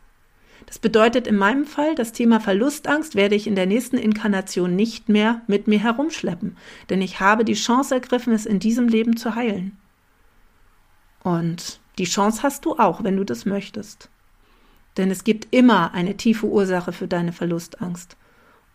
Das 0.65 0.79
bedeutet 0.79 1.27
in 1.27 1.35
meinem 1.35 1.65
Fall, 1.65 1.95
das 1.95 2.11
Thema 2.11 2.39
Verlustangst 2.39 3.15
werde 3.15 3.35
ich 3.35 3.47
in 3.47 3.55
der 3.55 3.65
nächsten 3.65 3.97
Inkarnation 3.97 4.75
nicht 4.75 5.09
mehr 5.09 5.41
mit 5.47 5.67
mir 5.67 5.79
herumschleppen, 5.79 6.55
denn 6.89 7.01
ich 7.01 7.19
habe 7.19 7.43
die 7.43 7.55
Chance 7.55 7.95
ergriffen, 7.95 8.33
es 8.33 8.45
in 8.45 8.59
diesem 8.59 8.87
Leben 8.87 9.17
zu 9.17 9.35
heilen. 9.35 9.77
Und 11.23 11.79
die 11.97 12.05
Chance 12.05 12.43
hast 12.43 12.65
du 12.65 12.77
auch, 12.77 13.03
wenn 13.03 13.17
du 13.17 13.23
das 13.23 13.45
möchtest. 13.45 14.09
Denn 14.97 15.11
es 15.11 15.23
gibt 15.23 15.53
immer 15.53 15.93
eine 15.93 16.17
tiefe 16.17 16.47
Ursache 16.47 16.91
für 16.91 17.07
deine 17.07 17.31
Verlustangst. 17.31 18.17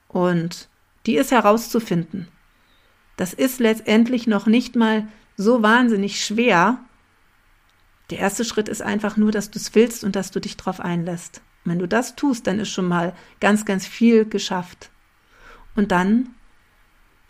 Und 0.08 0.68
die 1.06 1.16
ist 1.16 1.30
herauszufinden. 1.30 2.28
Das 3.16 3.32
ist 3.32 3.60
letztendlich 3.60 4.26
noch 4.26 4.46
nicht 4.46 4.76
mal 4.76 5.08
so 5.36 5.62
wahnsinnig 5.62 6.24
schwer. 6.24 6.78
Der 8.10 8.18
erste 8.18 8.44
Schritt 8.44 8.68
ist 8.68 8.82
einfach 8.82 9.16
nur, 9.16 9.32
dass 9.32 9.50
du 9.50 9.58
es 9.58 9.74
willst 9.74 10.04
und 10.04 10.16
dass 10.16 10.30
du 10.30 10.40
dich 10.40 10.56
darauf 10.56 10.80
einlässt. 10.80 11.42
Wenn 11.66 11.78
du 11.78 11.88
das 11.88 12.16
tust, 12.16 12.46
dann 12.46 12.58
ist 12.58 12.70
schon 12.70 12.88
mal 12.88 13.14
ganz, 13.40 13.64
ganz 13.64 13.86
viel 13.86 14.24
geschafft. 14.24 14.90
Und 15.74 15.92
dann 15.92 16.30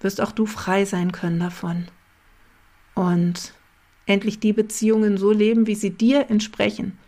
wirst 0.01 0.21
auch 0.21 0.33
du 0.33 0.47
frei 0.47 0.85
sein 0.85 1.13
können 1.13 1.41
davon. 1.41 1.89
Und 2.95 3.53
endlich 4.07 4.39
die 4.39 4.53
Beziehungen 4.53 5.19
so 5.19 5.33
leben, 5.33 5.67
wie 5.67 5.75
sie 5.75 5.91
dir 5.91 6.31
entsprechen. 6.31 6.99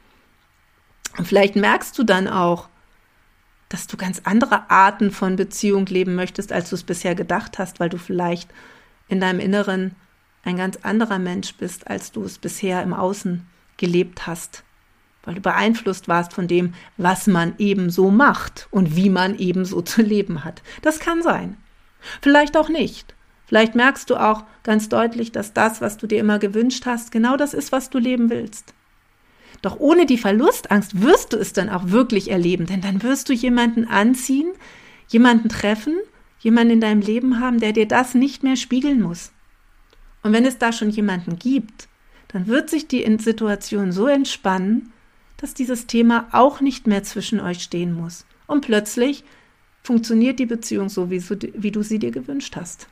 Und 1.17 1.27
vielleicht 1.27 1.57
merkst 1.57 1.97
du 1.99 2.05
dann 2.05 2.29
auch, 2.29 2.69
dass 3.69 3.87
du 3.87 3.97
ganz 3.97 4.23
andere 4.25 4.71
Arten 4.71 5.11
von 5.11 5.37
Beziehung 5.37 5.87
leben 5.87 6.15
möchtest, 6.15 6.53
als 6.53 6.71
du 6.71 6.77
es 6.77 6.85
bisher 6.85 7.15
gedacht 7.15 7.59
hast, 7.59 7.81
weil 7.81 7.91
du 7.91 7.99
vielleicht 7.99 8.51
in 9.09 9.21
deinem 9.21 9.41
Inneren 9.41 9.95
ein 10.43 10.57
ganz 10.57 10.77
anderer 10.77 11.19
Mensch 11.19 11.55
bist, 11.55 11.87
als 11.89 12.11
du 12.11 12.25
es 12.25 12.39
bisher 12.39 12.83
im 12.83 12.95
Außen 12.95 13.47
gelebt 13.77 14.27
hast 14.27 14.65
weil 15.25 15.35
du 15.35 15.41
beeinflusst 15.41 16.09
warst 16.09 16.33
von 16.33 16.49
dem, 16.49 16.75
was 16.97 17.27
man 17.27 17.55
eben 17.59 17.91
so 17.91 18.11
macht 18.11 18.69
und 18.71 18.97
wie 18.97 19.11
man 19.11 19.39
eben 19.39 19.65
so 19.65 19.83
zu 19.83 20.03
leben 20.03 20.45
hat. 20.45 20.63
Das 20.83 21.01
kann 21.01 21.23
sein. 21.23 21.57
Vielleicht 22.23 22.57
auch 22.57 22.69
nicht. 22.69 23.15
Vielleicht 23.47 23.75
merkst 23.75 24.11
du 24.11 24.17
auch 24.17 24.45
ganz 24.63 24.89
deutlich, 24.89 25.33
dass 25.33 25.55
das, 25.55 25.81
was 25.81 25.97
du 25.97 26.07
dir 26.07 26.21
immer 26.21 26.39
gewünscht 26.39 26.85
hast, 26.87 27.11
genau 27.11 27.37
das 27.37 27.55
ist, 27.55 27.73
was 27.73 27.91
du 27.91 27.99
leben 27.99 28.31
willst. 28.31 28.75
Doch 29.63 29.81
ohne 29.81 30.07
die 30.07 30.19
Verlustangst 30.19 31.03
wirst 31.03 31.33
du 31.33 31.39
es 31.39 31.53
dann 31.53 31.69
auch 31.69 31.91
wirklich 31.91 32.31
erleben, 32.31 32.67
denn 32.67 32.81
dann 32.81 33.03
wirst 33.03 33.29
du 33.29 33.33
jemanden 33.33 33.87
anziehen, 33.87 34.53
jemanden 35.09 35.49
treffen, 35.49 35.97
jemanden 36.41 36.75
in 36.75 36.81
deinem 36.81 37.01
Leben 37.01 37.41
haben, 37.41 37.59
der 37.59 37.73
dir 37.73 37.89
das 37.89 38.15
nicht 38.15 38.43
mehr 38.43 38.57
spiegeln 38.57 39.01
muss. 39.01 39.33
Und 40.23 40.33
wenn 40.33 40.45
es 40.45 40.59
da 40.59 40.73
schon 40.73 40.91
jemanden 40.91 41.39
gibt, 41.39 41.89
dann 42.29 42.47
wird 42.47 42.71
sich 42.71 42.87
die 42.87 43.05
Situation 43.19 43.93
so 43.93 44.07
entspannen, 44.07 44.93
dass 45.39 45.55
dieses 45.55 45.87
Thema 45.87 46.29
auch 46.33 46.61
nicht 46.61 46.87
mehr 46.87 47.03
zwischen 47.03 47.41
euch 47.41 47.63
stehen 47.63 47.93
muss. 47.93 48.27
Und 48.47 48.61
plötzlich 48.61 49.25
funktioniert 49.83 50.39
die 50.39 50.47
Beziehung 50.47 50.91
so, 50.91 51.11
wie, 51.11 51.71
du 51.71 51.83
sie 51.83 51.99
dir 51.99 52.11
gewünscht 52.11 52.57
hast. 52.57 52.89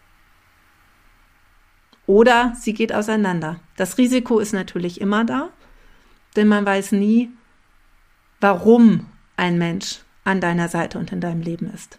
Oder 2.07 2.55
sie 2.59 2.73
geht 2.73 2.95
auseinander. 2.95 3.61
Das 3.77 3.99
Risiko 3.99 4.39
ist 4.39 4.53
natürlich 4.53 5.01
immer 5.01 5.25
da, 5.25 5.51
denn 6.37 6.49
man 6.49 6.65
weiß 6.65 6.93
nie, 6.93 7.31
warum 8.41 9.07
ein 9.37 9.59
Mensch 9.59 10.01
an 10.25 10.41
deiner 10.41 10.69
Seite 10.69 10.99
und 10.99 11.13
in 11.13 11.21
deinem 11.21 11.41
Leben 11.41 11.71
ist. 11.73 11.99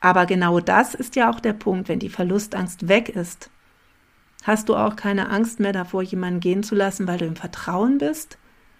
Aber 0.00 0.26
genau 0.26 0.60
das 0.60 0.94
ist 0.94 1.16
ja 1.16 1.30
auch 1.30 1.40
der 1.40 1.52
Punkt, 1.52 1.88
wenn 1.88 1.98
die 1.98 2.08
Verlustangst 2.08 2.88
weg 2.88 3.08
ist, 3.08 3.50
hast 4.44 4.68
du 4.68 4.76
auch 4.76 4.96
keine 4.96 5.30
Angst 5.30 5.60
mehr 5.60 5.72
davor, 5.72 6.02
jemanden 6.02 6.40
gehen 6.40 6.62
zu 6.62 6.74
lassen, 6.74 7.06
weil 7.06 7.18
du 7.18 7.26
im 7.26 7.36
Vertrauen 7.36 7.98
bist, 7.98 8.38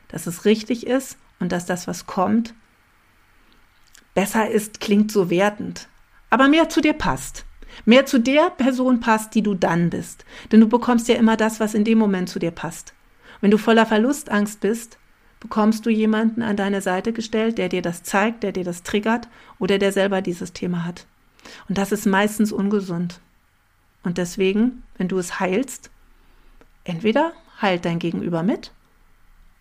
dass 0.08 0.26
es 0.26 0.44
richtig 0.44 0.86
ist 0.86 1.18
und 1.40 1.52
dass 1.52 1.66
das, 1.66 1.86
was 1.86 2.06
kommt, 2.06 2.54
besser 4.14 4.50
ist, 4.50 4.80
klingt 4.80 5.12
so 5.12 5.30
wertend, 5.30 5.88
aber 6.30 6.48
mehr 6.48 6.68
zu 6.68 6.80
dir 6.80 6.94
passt. 6.94 7.44
Mehr 7.84 8.06
zu 8.06 8.18
der 8.18 8.50
Person 8.50 8.98
passt, 8.98 9.34
die 9.34 9.42
du 9.42 9.54
dann 9.54 9.90
bist. 9.90 10.24
Denn 10.50 10.60
du 10.60 10.68
bekommst 10.68 11.06
ja 11.06 11.14
immer 11.14 11.36
das, 11.36 11.60
was 11.60 11.74
in 11.74 11.84
dem 11.84 11.98
Moment 11.98 12.28
zu 12.28 12.38
dir 12.38 12.50
passt. 12.50 12.92
Wenn 13.40 13.50
du 13.52 13.58
voller 13.58 13.86
Verlustangst 13.86 14.60
bist, 14.60 14.98
bekommst 15.38 15.86
du 15.86 15.90
jemanden 15.90 16.42
an 16.42 16.56
deine 16.56 16.80
Seite 16.80 17.12
gestellt, 17.12 17.58
der 17.58 17.68
dir 17.68 17.82
das 17.82 18.02
zeigt, 18.02 18.42
der 18.42 18.52
dir 18.52 18.64
das 18.64 18.82
triggert 18.82 19.28
oder 19.58 19.78
der 19.78 19.92
selber 19.92 20.22
dieses 20.22 20.52
Thema 20.52 20.84
hat. 20.84 21.06
Und 21.68 21.78
das 21.78 21.92
ist 21.92 22.06
meistens 22.06 22.50
ungesund. 22.52 23.20
Und 24.02 24.18
deswegen, 24.18 24.82
wenn 24.96 25.08
du 25.08 25.18
es 25.18 25.38
heilst, 25.38 25.90
entweder 26.84 27.32
heilt 27.60 27.84
dein 27.84 27.98
Gegenüber 27.98 28.42
mit 28.42 28.72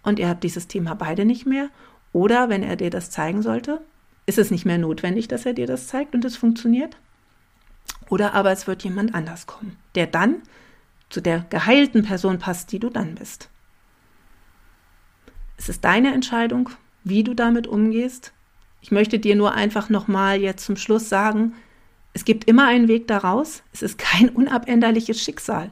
und 0.07 0.19
ihr 0.19 0.29
habt 0.29 0.43
dieses 0.43 0.67
Thema 0.67 0.95
beide 0.95 1.25
nicht 1.25 1.45
mehr, 1.45 1.69
oder 2.13 2.47
wenn 2.47 2.63
er 2.63 2.77
dir 2.77 2.89
das 2.89 3.11
zeigen 3.11 3.41
sollte, 3.41 3.81
ist 4.25 4.37
es 4.37 4.51
nicht 4.51 4.65
mehr 4.65 4.77
notwendig, 4.77 5.27
dass 5.27 5.45
er 5.45 5.53
dir 5.53 5.67
das 5.67 5.87
zeigt 5.87 6.15
und 6.15 6.23
es 6.23 6.37
funktioniert. 6.37 6.97
Oder 8.09 8.33
aber 8.33 8.51
es 8.51 8.67
wird 8.67 8.83
jemand 8.83 9.13
anders 9.13 9.47
kommen, 9.47 9.75
der 9.95 10.07
dann 10.07 10.37
zu 11.09 11.21
der 11.21 11.45
geheilten 11.49 12.03
Person 12.03 12.39
passt, 12.39 12.71
die 12.71 12.79
du 12.79 12.89
dann 12.89 13.15
bist. 13.15 13.49
Es 15.57 15.67
ist 15.67 15.83
deine 15.83 16.13
Entscheidung, 16.13 16.69
wie 17.03 17.23
du 17.23 17.33
damit 17.33 17.67
umgehst. 17.67 18.31
Ich 18.79 18.91
möchte 18.91 19.19
dir 19.19 19.35
nur 19.35 19.53
einfach 19.53 19.89
nochmal 19.89 20.39
jetzt 20.39 20.65
zum 20.65 20.77
Schluss 20.77 21.09
sagen, 21.09 21.53
es 22.13 22.23
gibt 22.23 22.45
immer 22.45 22.67
einen 22.67 22.87
Weg 22.87 23.07
daraus. 23.07 23.61
Es 23.73 23.81
ist 23.81 23.97
kein 23.97 24.29
unabänderliches 24.29 25.21
Schicksal. 25.21 25.69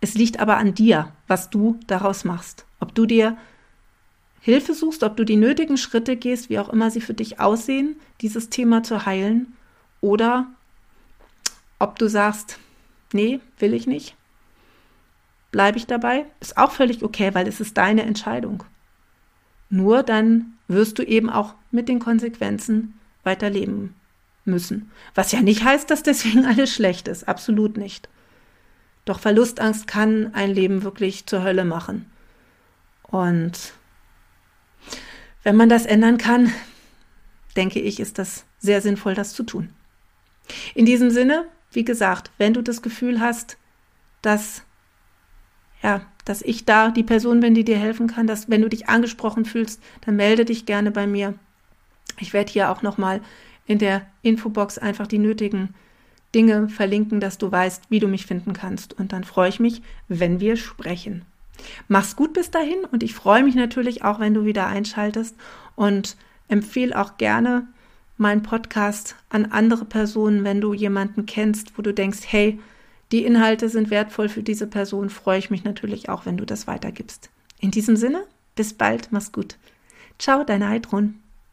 Es 0.00 0.14
liegt 0.14 0.40
aber 0.40 0.56
an 0.56 0.74
dir, 0.74 1.12
was 1.26 1.50
du 1.50 1.78
daraus 1.86 2.24
machst. 2.24 2.64
Ob 2.80 2.94
du 2.94 3.06
dir 3.06 3.36
Hilfe 4.40 4.74
suchst, 4.74 5.02
ob 5.02 5.16
du 5.16 5.24
die 5.24 5.36
nötigen 5.36 5.76
Schritte 5.76 6.16
gehst, 6.16 6.48
wie 6.48 6.58
auch 6.58 6.68
immer 6.68 6.90
sie 6.90 7.00
für 7.00 7.14
dich 7.14 7.40
aussehen, 7.40 7.96
dieses 8.20 8.50
Thema 8.50 8.82
zu 8.82 9.04
heilen, 9.04 9.54
oder 10.00 10.46
ob 11.78 11.98
du 11.98 12.08
sagst, 12.08 12.58
nee, 13.12 13.40
will 13.58 13.74
ich 13.74 13.86
nicht, 13.86 14.14
bleibe 15.50 15.78
ich 15.78 15.86
dabei, 15.86 16.26
ist 16.40 16.56
auch 16.56 16.72
völlig 16.72 17.02
okay, 17.02 17.34
weil 17.34 17.48
es 17.48 17.60
ist 17.60 17.76
deine 17.76 18.02
Entscheidung. 18.02 18.64
Nur 19.70 20.02
dann 20.02 20.54
wirst 20.68 20.98
du 20.98 21.02
eben 21.02 21.30
auch 21.30 21.54
mit 21.70 21.88
den 21.88 21.98
Konsequenzen 21.98 22.98
weiterleben 23.22 23.94
müssen. 24.44 24.90
Was 25.14 25.32
ja 25.32 25.40
nicht 25.42 25.64
heißt, 25.64 25.90
dass 25.90 26.02
deswegen 26.02 26.46
alles 26.46 26.72
schlecht 26.72 27.08
ist, 27.08 27.28
absolut 27.28 27.76
nicht. 27.76 28.08
Doch 29.04 29.20
Verlustangst 29.20 29.86
kann 29.86 30.34
ein 30.34 30.50
Leben 30.50 30.82
wirklich 30.82 31.26
zur 31.26 31.42
Hölle 31.42 31.64
machen. 31.64 32.06
Und 33.10 33.72
wenn 35.42 35.56
man 35.56 35.68
das 35.68 35.86
ändern 35.86 36.18
kann, 36.18 36.52
denke 37.56 37.80
ich, 37.80 38.00
ist 38.00 38.18
das 38.18 38.44
sehr 38.58 38.80
sinnvoll, 38.80 39.14
das 39.14 39.32
zu 39.32 39.42
tun. 39.42 39.70
In 40.74 40.86
diesem 40.86 41.10
Sinne, 41.10 41.46
wie 41.72 41.84
gesagt, 41.84 42.30
wenn 42.38 42.54
du 42.54 42.62
das 42.62 42.82
Gefühl 42.82 43.20
hast, 43.20 43.56
dass 44.22 44.62
ja, 45.82 46.02
dass 46.24 46.42
ich 46.42 46.64
da 46.64 46.90
die 46.90 47.04
Person 47.04 47.40
bin, 47.40 47.54
die 47.54 47.64
dir 47.64 47.78
helfen 47.78 48.08
kann, 48.08 48.26
dass 48.26 48.50
wenn 48.50 48.62
du 48.62 48.68
dich 48.68 48.88
angesprochen 48.88 49.44
fühlst, 49.44 49.82
dann 50.02 50.16
melde 50.16 50.44
dich 50.44 50.66
gerne 50.66 50.90
bei 50.90 51.06
mir. 51.06 51.34
Ich 52.18 52.32
werde 52.32 52.52
hier 52.52 52.70
auch 52.70 52.82
noch 52.82 52.98
mal 52.98 53.20
in 53.66 53.78
der 53.78 54.06
Infobox 54.22 54.78
einfach 54.78 55.06
die 55.06 55.18
nötigen 55.18 55.74
Dinge 56.34 56.68
verlinken, 56.68 57.20
dass 57.20 57.38
du 57.38 57.50
weißt, 57.50 57.84
wie 57.90 58.00
du 58.00 58.08
mich 58.08 58.26
finden 58.26 58.52
kannst. 58.52 58.92
Und 58.92 59.12
dann 59.12 59.24
freue 59.24 59.48
ich 59.48 59.60
mich, 59.60 59.82
wenn 60.08 60.40
wir 60.40 60.56
sprechen. 60.56 61.24
Mach's 61.88 62.16
gut 62.16 62.32
bis 62.32 62.50
dahin 62.50 62.84
und 62.90 63.02
ich 63.02 63.14
freue 63.14 63.42
mich 63.42 63.54
natürlich 63.54 64.04
auch, 64.04 64.20
wenn 64.20 64.34
du 64.34 64.44
wieder 64.44 64.66
einschaltest 64.66 65.36
und 65.76 66.16
empfehle 66.48 66.98
auch 66.98 67.16
gerne 67.18 67.68
meinen 68.16 68.42
Podcast 68.42 69.16
an 69.28 69.46
andere 69.46 69.84
Personen, 69.84 70.44
wenn 70.44 70.60
du 70.60 70.74
jemanden 70.74 71.26
kennst, 71.26 71.78
wo 71.78 71.82
du 71.82 71.94
denkst, 71.94 72.20
hey, 72.26 72.58
die 73.12 73.24
Inhalte 73.24 73.68
sind 73.68 73.90
wertvoll 73.90 74.28
für 74.28 74.42
diese 74.42 74.66
Person, 74.66 75.08
freue 75.08 75.38
ich 75.38 75.50
mich 75.50 75.64
natürlich 75.64 76.08
auch, 76.08 76.26
wenn 76.26 76.36
du 76.36 76.44
das 76.44 76.66
weitergibst. 76.66 77.30
In 77.60 77.70
diesem 77.70 77.96
Sinne, 77.96 78.24
bis 78.54 78.74
bald, 78.74 79.08
mach's 79.12 79.32
gut. 79.32 79.56
Ciao, 80.18 80.44
deine 80.44 80.68
Heidrun. 80.68 81.20